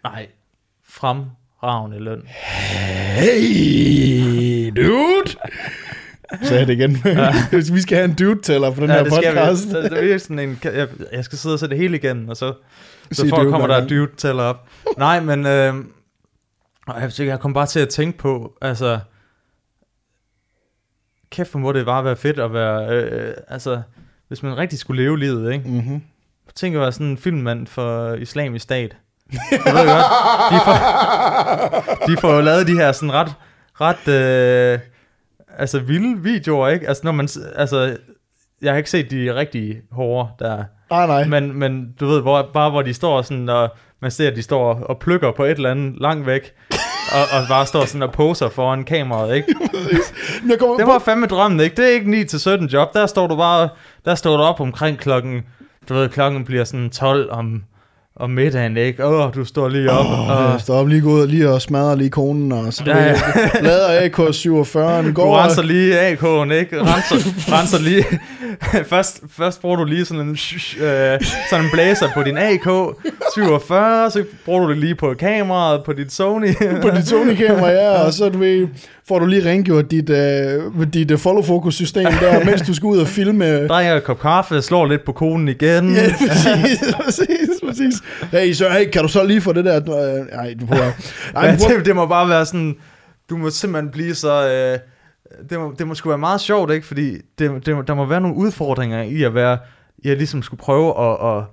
[0.04, 0.28] Nej,
[0.90, 2.22] fremragende løn.
[3.16, 5.32] Hey, dude!
[6.44, 6.98] Så er det igen.
[7.76, 9.38] Vi skal have en dude-tæller på den Ja, her det skal vi.
[9.40, 9.70] podcast.
[9.72, 12.38] Så det er sådan en, jeg, jeg skal sidde og se det hele igennem, og
[12.38, 12.54] så,
[13.12, 13.90] så Sig for dude kommer der gang.
[13.90, 14.68] dude tæller op.
[14.98, 15.74] Nej, men øh,
[16.88, 19.00] jeg, jeg kom bare til at tænke på, altså,
[21.36, 23.82] kæft hvor må det bare være fedt at være, øh, altså,
[24.28, 25.70] hvis man rigtig skulle leve livet, ikke?
[25.70, 26.02] Mm-hmm.
[26.56, 28.96] Tænk at være sådan en filmmand for islamisk stat.
[29.52, 30.06] Jeg ved godt,
[30.52, 33.34] de får, de får jo lavet de her sådan ret,
[33.82, 34.80] ret, øh,
[35.58, 36.88] altså vilde videoer, ikke?
[36.88, 37.98] Altså, når man, altså,
[38.62, 41.24] jeg har ikke set de rigtig hårde der, Nej, nej.
[41.26, 43.70] men, men du ved, hvor, bare hvor de står sådan, og
[44.00, 46.54] man ser, at de står og plukker på et eller andet langt væk,
[47.12, 49.56] og, og bare står sådan og poser foran kameraet, ikke?
[50.50, 51.76] Jeg kommer Det var fandme drømmen, ikke?
[51.76, 52.94] Det er ikke 9-17 job.
[52.94, 53.70] Der står du bare,
[54.06, 55.44] der står du op omkring klokken,
[55.90, 57.64] du ved, klokken bliver sådan 12 om,
[58.20, 59.06] om middagen, ikke?
[59.06, 60.06] Åh, du står lige op.
[60.06, 62.98] Åh, og, jeg står op lige gået lige og smadrer lige konen, og så Ja,
[63.06, 63.16] ja,
[63.62, 66.82] lader AK-47, du går renser lige AK'en, ikke?
[66.82, 67.16] Renser,
[67.54, 68.06] renser lige.
[68.94, 72.68] først, først bruger du lige sådan en, øh, sådan en blæser på din AK
[73.36, 76.54] 47, så bruger du det lige på kameraet, på dit Sony.
[76.82, 78.68] på dit Sony-kamera, ja, og så du ved,
[79.08, 83.08] får du lige rengjort dit, uh, dit uh, follow-focus-system der, mens du skal ud og
[83.08, 83.68] filme.
[83.68, 85.96] Drikker et kop kaffe, slår lidt på konen igen.
[85.96, 87.94] Ja, præcis, præcis, præcis.
[88.32, 89.76] Hey, så hey, kan du så lige få det der?
[89.78, 90.86] Øh, Nej, du prøver.
[90.92, 91.78] Du prøver.
[91.78, 92.76] det, det må bare være sådan,
[93.30, 94.80] du må simpelthen blive så, øh,
[95.50, 96.88] det, må, det må sgu være meget sjovt, ikke?
[96.88, 99.58] Fordi det, det, der må være nogle udfordringer i at være,
[100.06, 101.44] at ligesom skulle prøve at, at,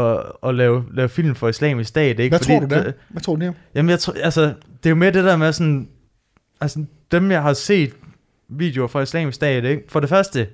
[0.00, 2.28] at, at lave, lave film for islamisk stat, ikke?
[2.28, 3.52] Hvad Fordi tror du det- Hvad tror du der?
[3.74, 4.52] Jamen, jeg tror, altså, det
[4.86, 5.88] er jo mere det der med sådan,
[6.64, 7.94] altså, dem jeg har set
[8.48, 9.82] videoer fra islamisk stat, ikke?
[9.88, 10.48] For det første,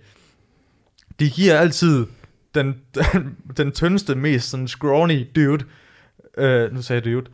[1.21, 2.07] de giver altid
[2.55, 5.65] den, den, den tyndeste, mest sådan scrawny dude,
[6.39, 7.31] øh, nu sagde jeg dude,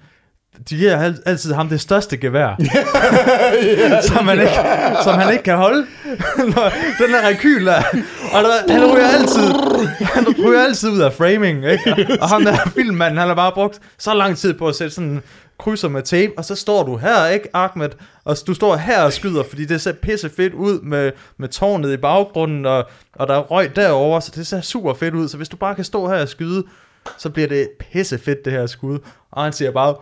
[0.70, 2.57] de giver al- altid ham det største gevær,
[4.09, 4.52] som, man ikke,
[5.02, 5.86] som han ikke kan holde.
[6.54, 7.82] Når den der rekyl der.
[8.32, 9.54] Og der, han ryger altid,
[10.00, 12.18] han ryger altid ud af framing, ikke?
[12.20, 15.22] Og ham der filmmanden, han har bare brugt så lang tid på at sætte sådan
[15.59, 17.88] krydser med tape, og så står du her, ikke Ahmed?
[18.24, 21.92] Og du står her og skyder, fordi det ser pisse fedt ud med, med tårnet
[21.92, 22.84] i baggrunden, og,
[23.14, 25.28] og der er røg derovre, så det ser super fedt ud.
[25.28, 26.64] Så hvis du bare kan stå her og skyde
[27.18, 28.98] så bliver det pisse fedt det her skud.
[29.32, 29.94] Og han siger bare,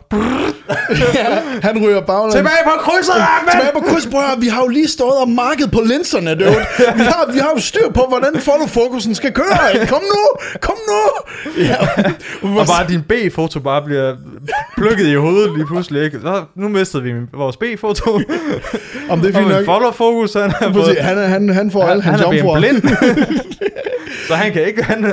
[1.14, 1.26] ja,
[1.68, 2.34] han ryger baglæns.
[2.34, 3.52] tilbage på krydset, Ahmed!
[3.52, 6.30] Tilbage på kryds, prøv at høre, vi har jo lige stået og markedet på linserne,
[6.30, 6.56] dude.
[6.78, 9.86] Vi har, vi har jo styr på, hvordan follow-fokusen skal køre.
[9.88, 11.00] Kom nu, kom nu.
[11.62, 11.76] Ja.
[12.42, 14.16] Og bare din B-foto bare bliver
[14.76, 16.20] plukket i hovedet lige pludselig, ikke?
[16.20, 18.20] Så, nu mistede vi vores B-foto.
[19.10, 19.64] Om det er fint nok.
[19.64, 20.96] follow-fokus, han har fået...
[21.00, 22.96] Han, han, han får alle Han, hans han er blevet blind.
[24.28, 25.04] så han kan ikke, han,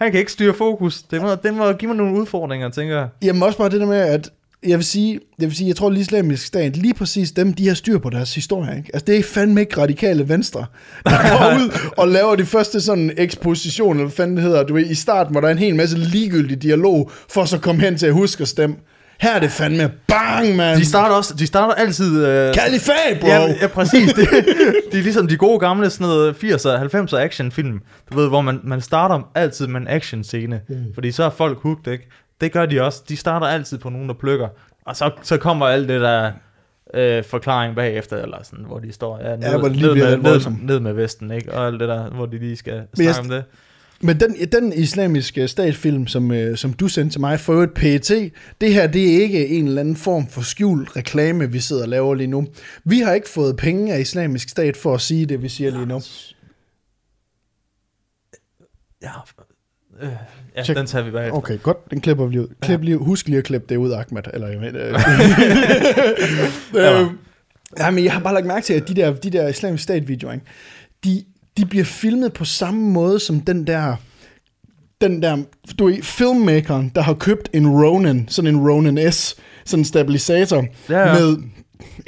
[0.00, 1.02] han kan ikke styre fokus.
[1.02, 3.08] Det må, det må give mig nogle udfordringer, tænker jeg.
[3.22, 4.30] Jamen også bare det der med, at
[4.66, 7.68] jeg vil sige, jeg vil sige, jeg tror lige islamisk stat, lige præcis dem, de
[7.68, 8.90] har styr på deres historie, ikke?
[8.94, 10.66] Altså det er fandme ikke radikale venstre,
[11.04, 14.74] der går ud og laver de første sådan eksposition, eller hvad fanden det hedder, du
[14.74, 17.82] ved, i starten, hvor der er en hel masse ligegyldig dialog, for så at komme
[17.82, 18.76] hen til at huske at stemme.
[19.20, 20.76] Her er det fandme bang, man.
[20.78, 22.26] De starter også, de starter altid...
[22.26, 23.26] Øh, Kalifat, bro.
[23.26, 24.12] Ja, ja, præcis.
[24.12, 24.28] Det,
[24.92, 27.80] det er ligesom de gode gamle sådan noget 80'er, 90'er actionfilm.
[28.12, 30.60] Du ved, hvor man, man starter altid med en action scene.
[30.68, 30.76] Mm.
[30.94, 32.08] Fordi så er folk hooked, ikke?
[32.40, 33.02] Det gør de også.
[33.08, 34.48] De starter altid på nogen, der plukker.
[34.86, 36.30] Og så, så kommer alt det der
[36.94, 40.10] øh, forklaring bagefter, eller sådan, hvor de står ja, ned, hvor det lige ned, med,
[40.10, 40.56] lidt voldsomt.
[40.58, 41.52] ned, ned med vesten, ikke?
[41.54, 43.44] Og alt det der, hvor de lige skal Men jeg- snakke om det.
[44.00, 48.32] Men den, den islamiske statfilm, som, øh, som du sendte til mig, for et PET,
[48.60, 51.88] det her, det er ikke en eller anden form for skjult reklame, vi sidder og
[51.88, 52.46] laver lige nu.
[52.84, 55.86] Vi har ikke fået penge af islamisk stat for at sige det, vi siger lige
[55.86, 56.00] nu.
[59.02, 59.10] Ja,
[60.00, 60.08] øh,
[60.56, 60.78] ja Check.
[60.78, 61.38] den tager vi bagefter.
[61.38, 61.90] Okay, godt.
[61.90, 62.48] Den klipper vi lige ud.
[62.60, 64.22] Klip lige, husk lige at klippe det ud, Ahmed.
[64.34, 64.80] Eller, jeg mener,
[66.74, 67.10] øh, øh,
[67.78, 70.38] ja, men jeg har bare lagt mærke til, at de der, de der islamisk stat-videoer?
[71.04, 71.24] De,
[71.56, 73.96] de bliver filmet på samme måde som den der
[75.00, 75.36] den der,
[75.78, 80.64] du ved, filmmakeren, der har købt en Ronin, sådan en Ronin S, sådan en stabilisator,
[80.90, 81.14] Ja, ja.
[81.20, 81.36] med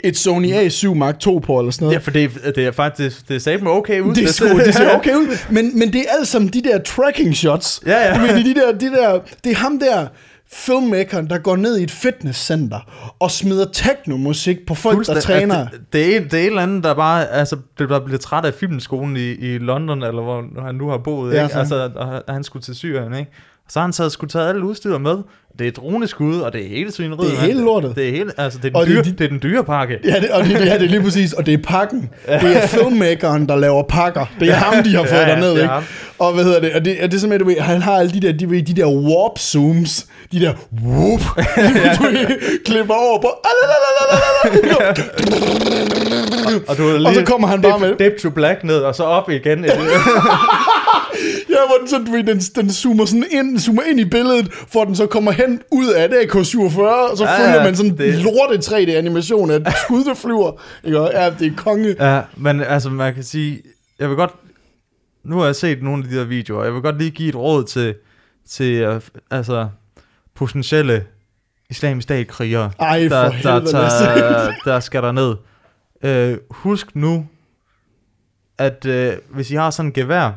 [0.04, 1.94] et Sony A7 Mark II på, eller sådan noget.
[1.94, 4.14] Ja, for det, er- det er faktisk, det er satme okay ud.
[4.14, 7.36] Det, sgu, det ser okay ud, men, men det er alt sammen de der tracking
[7.36, 7.80] shots.
[7.86, 8.22] Ja, ja.
[8.22, 10.06] Det, er de der, de der, det er ham der,
[10.52, 15.58] filmmakeren, der går ned i et fitnesscenter og smider techno-musik på folk, der træner.
[15.58, 18.44] Altså, det, det, er, det er et eller andet, der bare altså, der bliver træt
[18.44, 21.34] af filmskolen i, i London, eller hvor han nu har boet.
[21.34, 21.52] Ja, ikke?
[21.52, 21.58] så.
[21.58, 21.90] Altså,
[22.26, 23.30] og han skulle til Syrien, ikke?
[23.66, 25.16] Og så har han så skulle tage alle udstyr med.
[25.58, 27.30] Det er droneskud, og det er hele svineriet.
[27.30, 27.96] Det er hele lortet.
[27.96, 29.42] Det er, hele, altså, det er, Og den det er dyre, de- det er den
[29.42, 29.98] dyre pakke.
[30.04, 32.10] Ja, det, og det, ja, det er lige præcis, og det er pakken.
[32.26, 34.26] Det er filmmakeren, der laver pakker.
[34.40, 35.68] Det er ham, de har fået Ja, derned, det er ikke?
[35.74, 35.82] ham.
[36.18, 36.72] Og hvad hedder det?
[36.74, 38.62] Og det, og det er simpelthen, du ved, han har alle de der, de, ved,
[38.62, 40.52] de der warp zooms, de der
[40.84, 41.20] whoop,
[41.98, 42.04] du
[42.64, 43.28] klipper over på,
[46.68, 49.02] Og, du er Og så kommer han bare med- Dip to black ned, og så
[49.02, 49.64] op igen.
[49.64, 49.70] ja,
[51.66, 54.84] hvor den, så, du ved, den, den zoomer sådan ind, zoomer ind i billedet, for
[54.84, 57.98] den så kommer hen ud af et AK-47, og så Ja, følger ja, man sådan
[57.98, 60.52] det- lorte 3D-animation af skud, der flyver.
[60.84, 60.98] Ikke?
[61.00, 61.96] Ja, det er konge.
[62.14, 63.62] Ja, men altså, man kan sige,
[63.98, 64.34] jeg vil godt,
[65.24, 67.34] nu har jeg set nogle af de der videoer, jeg vil godt lige give et
[67.36, 67.94] råd til,
[68.48, 69.68] til uh, altså,
[70.34, 71.04] potentielle
[71.70, 75.34] islamisk stat-krigere, Ej, der, der, helvede, der, der skal der ned.
[76.32, 77.26] Uh, husk nu,
[78.58, 80.30] at uh, hvis I har sådan en gevær,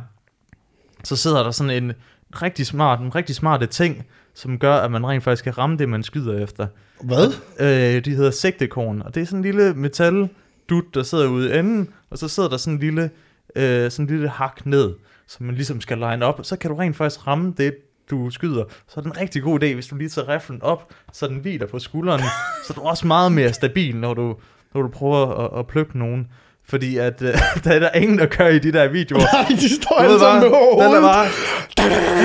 [1.04, 1.94] så sidder der sådan en
[2.42, 5.90] rigtig smart, en rigtig smarte ting, som gør, at man rent faktisk kan ramme det,
[5.90, 6.68] man skyder efter.
[7.04, 7.34] Hvad?
[7.60, 10.30] Øh, de hedder sigtekorn, og det er sådan en lille metal
[10.70, 13.10] dut, der sidder ude i enden, og så sidder der sådan en lille,
[13.56, 14.94] øh, sådan en lille hak ned,
[15.28, 17.76] som man ligesom skal line op, så kan du rent faktisk ramme det,
[18.10, 18.64] du skyder.
[18.88, 21.38] Så er det en rigtig god idé, hvis du lige tager riflen op, så den
[21.38, 22.22] hviler på skulderen,
[22.68, 24.36] så er du også meget mere stabil, når du,
[24.74, 26.28] når du prøver at, at plukke nogen.
[26.70, 27.34] Fordi at, øh,
[27.64, 29.22] der er der ingen, der kører i de der videoer.
[29.34, 31.02] Nej, de står alle sammen med bare, den er hovedet.
[31.02, 31.28] bare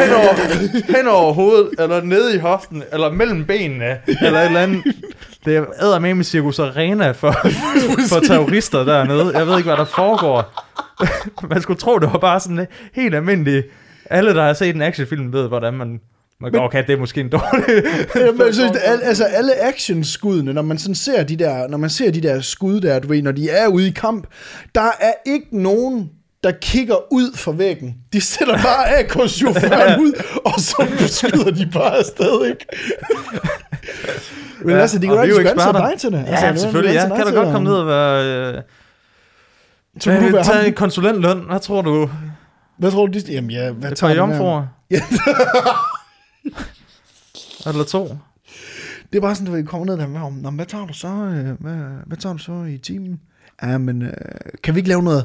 [0.04, 0.34] hen over,
[0.96, 4.82] hen over hovedet, eller nede i hoften, eller mellem benene, eller et eller andet.
[5.44, 7.32] Det er med Circus Arena for,
[8.12, 9.38] for terrorister dernede.
[9.38, 10.62] Jeg ved ikke, hvad der foregår.
[11.50, 13.66] Man skulle tro, det var bare sådan helt almindeligt.
[14.10, 16.00] Alle, der har set en actionfilm, ved, hvordan man...
[16.40, 17.84] Man går, okay, det er måske en dårlig...
[18.26, 22.10] Jamen, altså, al, altså alle actionskuddene, når man sådan ser de der, når man ser
[22.10, 24.26] de der skud der, du ved, når de er ude i kamp,
[24.74, 26.10] der er ikke nogen,
[26.44, 27.94] der kigger ud fra væggen.
[28.12, 30.12] De sætter bare AK-chaufføren ud,
[30.44, 32.66] og så skyder de bare afsted, ikke?
[34.64, 36.24] Men Ja, altså, de kan jo ikke ansætte dig til det.
[36.26, 36.94] Ja, altså, selvfølgelig.
[36.94, 37.16] Ja.
[37.16, 38.24] Kan du godt komme ned og være...
[38.56, 38.62] Øh,
[40.00, 40.72] Så du være tage ham.
[40.72, 41.38] konsulentløn?
[41.48, 42.10] Hvad tror du?
[42.78, 43.32] Hvad tror du, de...
[43.32, 44.66] Jamen, ja, hvad Et tager par jomfruer?
[47.66, 48.16] Eller to?
[49.12, 50.86] Det er bare sådan, du ved, kommer ned der med om, "Nå, men hvad tager
[50.86, 51.74] du så, øh, hvad,
[52.06, 53.20] hvad tager du så i timen?
[53.62, 54.12] Ja, men øh,
[54.62, 55.24] kan vi ikke lave noget,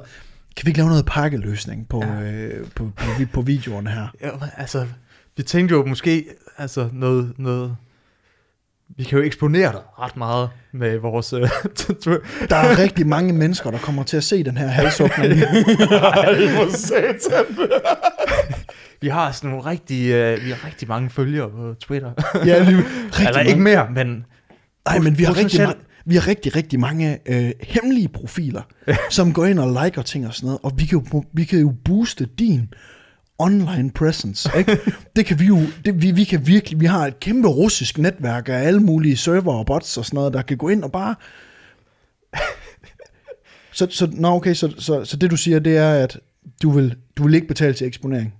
[0.58, 2.22] kan vi ikke lave noget pakkeløsning på, ja.
[2.22, 4.08] øh, på, på, på, på videoerne her?
[4.22, 4.88] Ja, altså,
[5.38, 6.26] vi tænkte jo måske,
[6.58, 7.76] altså noget, noget,
[8.98, 11.34] vi kan jo eksponere dig ret meget med vores...
[11.34, 11.42] Øh,
[12.50, 15.34] Der er rigtig mange mennesker, der kommer til at se den her halsåbning.
[15.34, 17.46] Ej, for satan.
[19.02, 22.12] Vi har sådan nogle rigtig, øh, vi har rigtig mange følgere på Twitter.
[22.46, 24.26] Ja, lige, rigtig Eller ikke mere, men
[24.86, 28.62] Nej, men vi har rigtig, ma- vi har rigtig, rigtig mange øh, hemmelige profiler,
[29.10, 31.60] som går ind og liker ting og sådan noget, og vi kan jo, vi kan
[31.60, 32.74] jo booste din
[33.40, 34.78] online presence, ikke?
[35.16, 38.50] Det kan vi jo, det, vi, vi kan virkelig, vi har et kæmpe russisk netværk
[38.50, 41.16] af alle mulige server og bots og sådan noget, der kan gå ind og bare...
[43.74, 46.20] Så, så, nå okay, så, så, så det du siger, det er, at
[46.62, 48.34] du vil, du vil ikke betale til eksponering.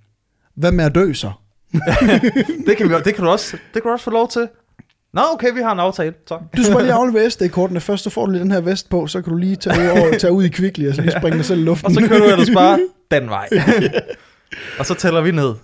[0.56, 1.30] Hvad med at dø så?
[2.66, 4.48] det kan, vi, det kan du også, det kan du også få lov til.
[5.14, 6.14] Nå, okay, vi har en aftale.
[6.28, 6.40] Tak.
[6.56, 9.06] Du skal bare lige aflevere SD-kortene først, så får du lige den her vest på,
[9.06, 11.44] så kan du lige tage over, tage ud i Kvickly og så lige springe dig
[11.46, 11.86] selv i luften.
[11.86, 12.78] Og så kører du ellers bare
[13.10, 13.48] den vej.
[14.78, 15.54] og så tæller vi ned.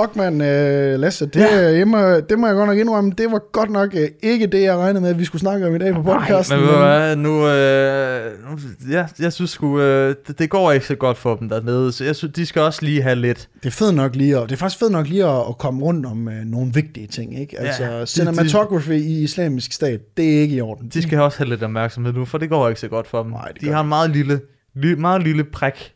[0.00, 1.76] Fuck man, øh, Lasse, det, ja.
[1.78, 4.62] jeg må, det må jeg godt nok indrømme, det var godt nok øh, ikke det,
[4.62, 6.58] jeg regnede med, at vi skulle snakke om i dag på podcasten.
[6.58, 8.58] Nej, men hvad, nu, øh, nu
[8.92, 12.04] ja, jeg synes sgu, øh, det, det, går ikke så godt for dem dernede, så
[12.04, 13.48] jeg synes, de skal også lige have lidt.
[13.62, 15.82] Det er fedt nok lige, at, det er faktisk fedt nok lige at, at komme
[15.82, 17.60] rundt om øh, nogle vigtige ting, ikke?
[17.60, 20.88] Altså, Ja, de- cinematography i islamisk stat, det er ikke i orden.
[20.88, 23.32] De skal også have lidt opmærksomhed nu, for det går ikke så godt for dem.
[23.32, 24.40] Nej, de har en meget lille,
[24.74, 25.92] li, meget lille prik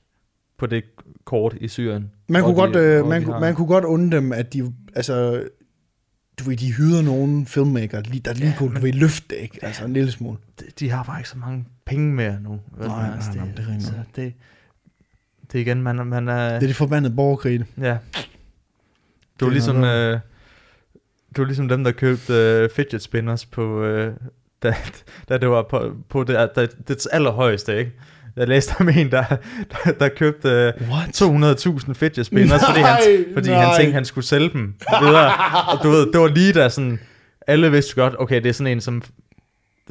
[0.59, 0.83] på det
[1.27, 2.05] kort i Syrien.
[2.31, 5.45] Man kunne, godt, de- øh, man, kunne, man kunne godt undre dem, at de, altså,
[6.39, 9.59] du ved, de hyder nogle filmmaker, der lige ja, kunne, du ved, løfte det, ikke?
[9.63, 10.39] Altså, en lille smule.
[10.61, 12.61] de, de har bare ikke så mange penge mere nu.
[12.77, 12.89] vel?
[12.89, 14.07] Nej, nej, nej, det er rigtigt så nok.
[14.17, 14.33] det,
[15.53, 16.49] det er igen, man, man er...
[16.55, 17.67] Det er de forbandede borgerkrige.
[17.79, 17.85] Ja.
[17.95, 17.99] Det
[19.41, 20.21] var er ligesom, øh,
[21.29, 24.15] det var ligesom dem, der købte øh, fidget spinners på, øh,
[24.63, 24.75] da,
[25.29, 27.93] da det var på, på det, da, det allerhøjeste, ikke?
[28.37, 29.25] Jeg læste om en, der,
[29.85, 31.23] der, der købte øh, What?
[31.89, 33.65] 200.000 fidget spinners, fordi, han, fordi nej.
[33.65, 35.33] han tænkte, han skulle sælge dem videre.
[35.73, 37.01] Og du ved, det var lige da sådan,
[37.47, 39.03] alle vidste godt, okay, det er sådan en, som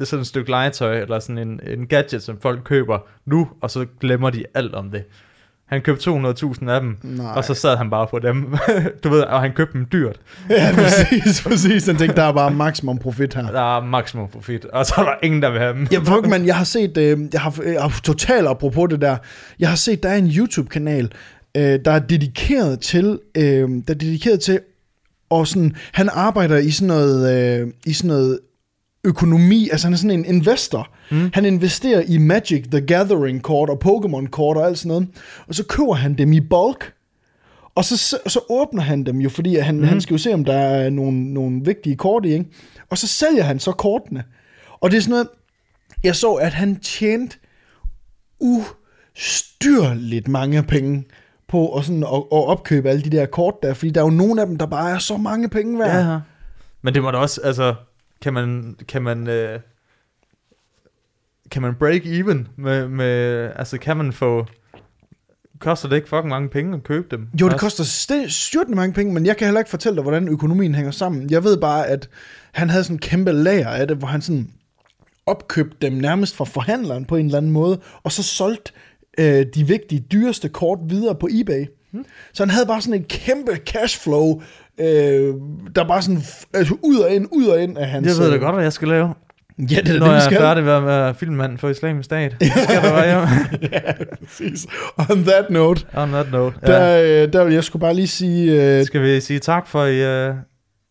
[0.00, 3.70] er sådan et stykke legetøj, eller sådan en, en gadget, som folk køber nu, og
[3.70, 5.04] så glemmer de alt om det.
[5.70, 7.32] Han købte 200.000 af dem, Nej.
[7.36, 8.54] og så sad han bare på dem.
[9.04, 10.16] du ved, og han købte dem dyrt.
[10.50, 11.86] Ja, præcis, præcis.
[11.86, 13.50] Han tænkte, der er bare maksimum profit her.
[13.50, 15.86] Der er maksimum profit, og så er der ingen, der vil have dem.
[15.92, 19.16] Ja, fuck, man, jeg har set, øh, jeg har, jeg har totalt apropos det der,
[19.58, 21.12] jeg har set, der er en YouTube-kanal,
[21.56, 24.60] øh, der er dedikeret til, øh, der er dedikeret til,
[25.30, 28.38] og sådan, han arbejder i sådan noget, øh, i sådan noget
[29.04, 30.90] økonomi, altså han er sådan en investor.
[31.10, 31.30] Mm.
[31.34, 35.08] Han investerer i Magic the Gathering kort og Pokémon kort og alt sådan noget,
[35.48, 36.92] og så køber han dem i bulk,
[37.74, 39.84] og så, så, så åbner han dem jo, fordi han, mm.
[39.84, 42.44] han skal jo se, om der er nogle, nogle vigtige kort i, ikke?
[42.90, 44.24] Og så sælger han så kortene.
[44.80, 45.28] Og det er sådan noget,
[46.04, 47.36] jeg så, at han tjente
[48.40, 51.04] ustyrligt mange penge
[51.48, 54.10] på at, sådan, at, at opkøbe alle de der kort der, fordi der er jo
[54.10, 56.06] nogle af dem, der bare er så mange penge værd.
[56.06, 56.18] Ja.
[56.82, 57.74] Men det må da også, altså,
[58.22, 59.60] kan man, kan man, øh,
[61.50, 63.06] kan man break even med, med,
[63.56, 64.46] altså kan man få,
[65.58, 67.28] koster det ikke fucking mange penge at købe dem?
[67.40, 67.64] Jo, det Også?
[67.66, 70.90] koster st- styrtende mange penge, men jeg kan heller ikke fortælle dig, hvordan økonomien hænger
[70.90, 71.30] sammen.
[71.30, 72.08] Jeg ved bare, at
[72.52, 74.50] han havde sådan en kæmpe lager af det, hvor han sådan
[75.26, 78.72] opkøbte dem nærmest fra forhandleren på en eller anden måde, og så solgte
[79.18, 81.66] øh, de vigtige, dyreste kort videre på eBay.
[81.90, 82.04] Hmm.
[82.32, 84.42] Så han havde bare sådan en kæmpe cashflow,
[84.80, 85.34] øh,
[85.76, 86.22] der bare sådan
[86.54, 88.06] altså, ud og ind, ud og ind af hans...
[88.06, 89.14] Jeg ved da øh, godt, hvad jeg skal lave.
[89.58, 90.36] Ja, det er Når det, vi jeg skal.
[90.36, 92.32] er færdig med at være filmmand for islamisk stat.
[92.40, 93.28] Så skal der være
[93.72, 93.80] ja,
[94.24, 94.66] præcis.
[95.10, 96.56] On that note, On that note.
[96.62, 96.72] Ja.
[96.72, 99.84] der, øh, der vil jeg skulle bare lige sige øh, Skal vi sige tak for
[99.84, 100.34] i, uh,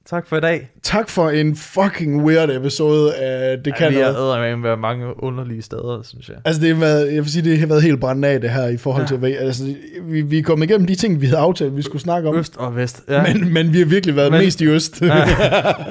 [0.10, 0.70] tak for i dag?
[0.84, 4.16] tak for en fucking weird episode af Det Kan vi Noget.
[4.38, 6.38] har med mange underlige steder, synes jeg.
[6.45, 8.68] Altså det har været, jeg vil sige, det har været helt brændt af det her
[8.68, 9.07] i forhold Ja.
[9.07, 9.64] til, hvad, altså
[10.03, 12.57] vi, vi er kommet igennem de ting, vi havde aftalt, vi skulle snakke om, Øst
[12.57, 13.03] og vest.
[13.10, 13.34] Ja.
[13.34, 15.01] men, men vi har virkelig været Men- mest i øst.
[15.01, 15.16] Ja.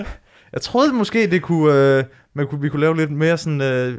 [0.52, 2.04] Jeg troede måske, det kunne, øh,
[2.34, 3.94] man kunne, vi kunne lave lidt mere sådan øh,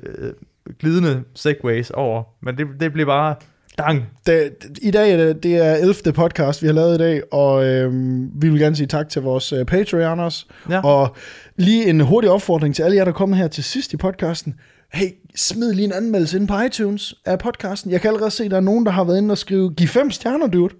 [0.79, 3.35] glidende segways over, men det, det blev bare
[3.79, 4.05] dang.
[4.25, 4.51] det,
[4.81, 6.13] I dag er det, det er 11.
[6.13, 9.53] podcast, vi har lavet i dag, og øhm, vi vil gerne sige tak til vores
[9.53, 10.47] øh, Patreoners.
[10.69, 10.81] Ja.
[10.85, 11.15] Og
[11.55, 14.55] lige en hurtig opfordring til alle jer, der kommer her til sidst i podcasten.
[14.93, 17.91] Hey, smid lige en anmeldelse ind på iTunes af podcasten.
[17.91, 19.87] Jeg kan allerede se, at der er nogen, der har været inde og skrive, giv
[19.87, 20.73] fem stjerner, dude.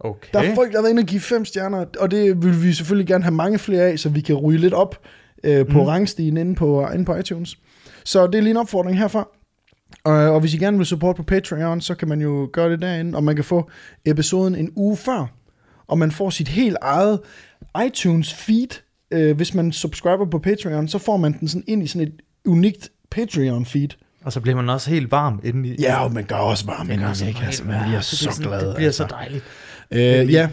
[0.00, 0.28] Okay.
[0.32, 2.72] Der er folk, der har været inde og give fem stjerner, og det vil vi
[2.72, 5.00] selvfølgelig gerne have mange flere af, så vi kan ryge lidt op
[5.44, 5.86] øh, på mm.
[5.86, 7.56] rangstigen inde på, inde på iTunes.
[8.04, 9.28] Så det er lige en opfordring herfra.
[10.04, 12.82] Og, og hvis I gerne vil support på Patreon, så kan man jo gøre det
[12.82, 13.70] derinde, og man kan få
[14.04, 15.26] episoden en uge før,
[15.86, 17.20] og man får sit helt eget
[17.86, 18.68] iTunes feed.
[19.10, 22.14] Øh, hvis man subscriber på Patreon, så får man den sådan ind i sådan et
[22.46, 23.88] unikt Patreon feed.
[24.24, 25.76] Og så bliver man også helt varm indeni.
[25.80, 27.40] Ja, og man gør også Det er indeni, ikke?
[27.46, 28.66] Altså, man bliver så sådan, glad.
[28.66, 29.06] Det bliver altså.
[29.08, 29.44] så dejligt.
[29.90, 30.48] Øh, ja,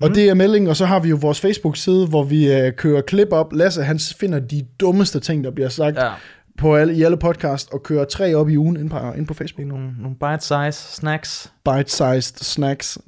[0.00, 3.00] og det er melding, og så har vi jo vores Facebook-side, hvor vi øh, kører
[3.00, 3.52] klip op.
[3.52, 6.10] Lasse, han finder de dummeste ting, der bliver sagt ja.
[6.58, 9.34] På alle, i alle podcast, og kører tre op i ugen ind på, ind på
[9.34, 9.66] Facebook.
[9.68, 11.52] nogle, nogle bite-size snacks.
[11.64, 12.98] Bite-sized snacks.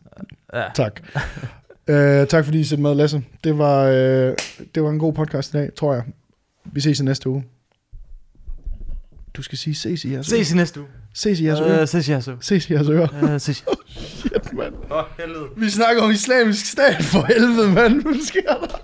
[0.54, 0.64] Ja.
[0.74, 1.00] Tak.
[1.88, 3.22] Uh, tak fordi I sætte med, Lasse.
[3.44, 4.34] Det var, uh,
[4.74, 6.02] det var en god podcast i dag, tror jeg.
[6.64, 7.44] Vi ses i næste uge.
[9.34, 10.88] Du skal sige ses i jeres Ses i næste uge.
[11.14, 11.80] Ses i jeres ører.
[11.80, 12.38] Øh, ses i jeres uge.
[12.40, 13.34] Ses i jeres ører.
[13.34, 13.56] Øh, ses.
[14.18, 14.74] Shit, mand.
[14.90, 15.46] Åh, helvede.
[15.56, 18.02] Vi snakker om islamisk stat for helvede, mand.
[18.02, 18.76] Hvad sker der?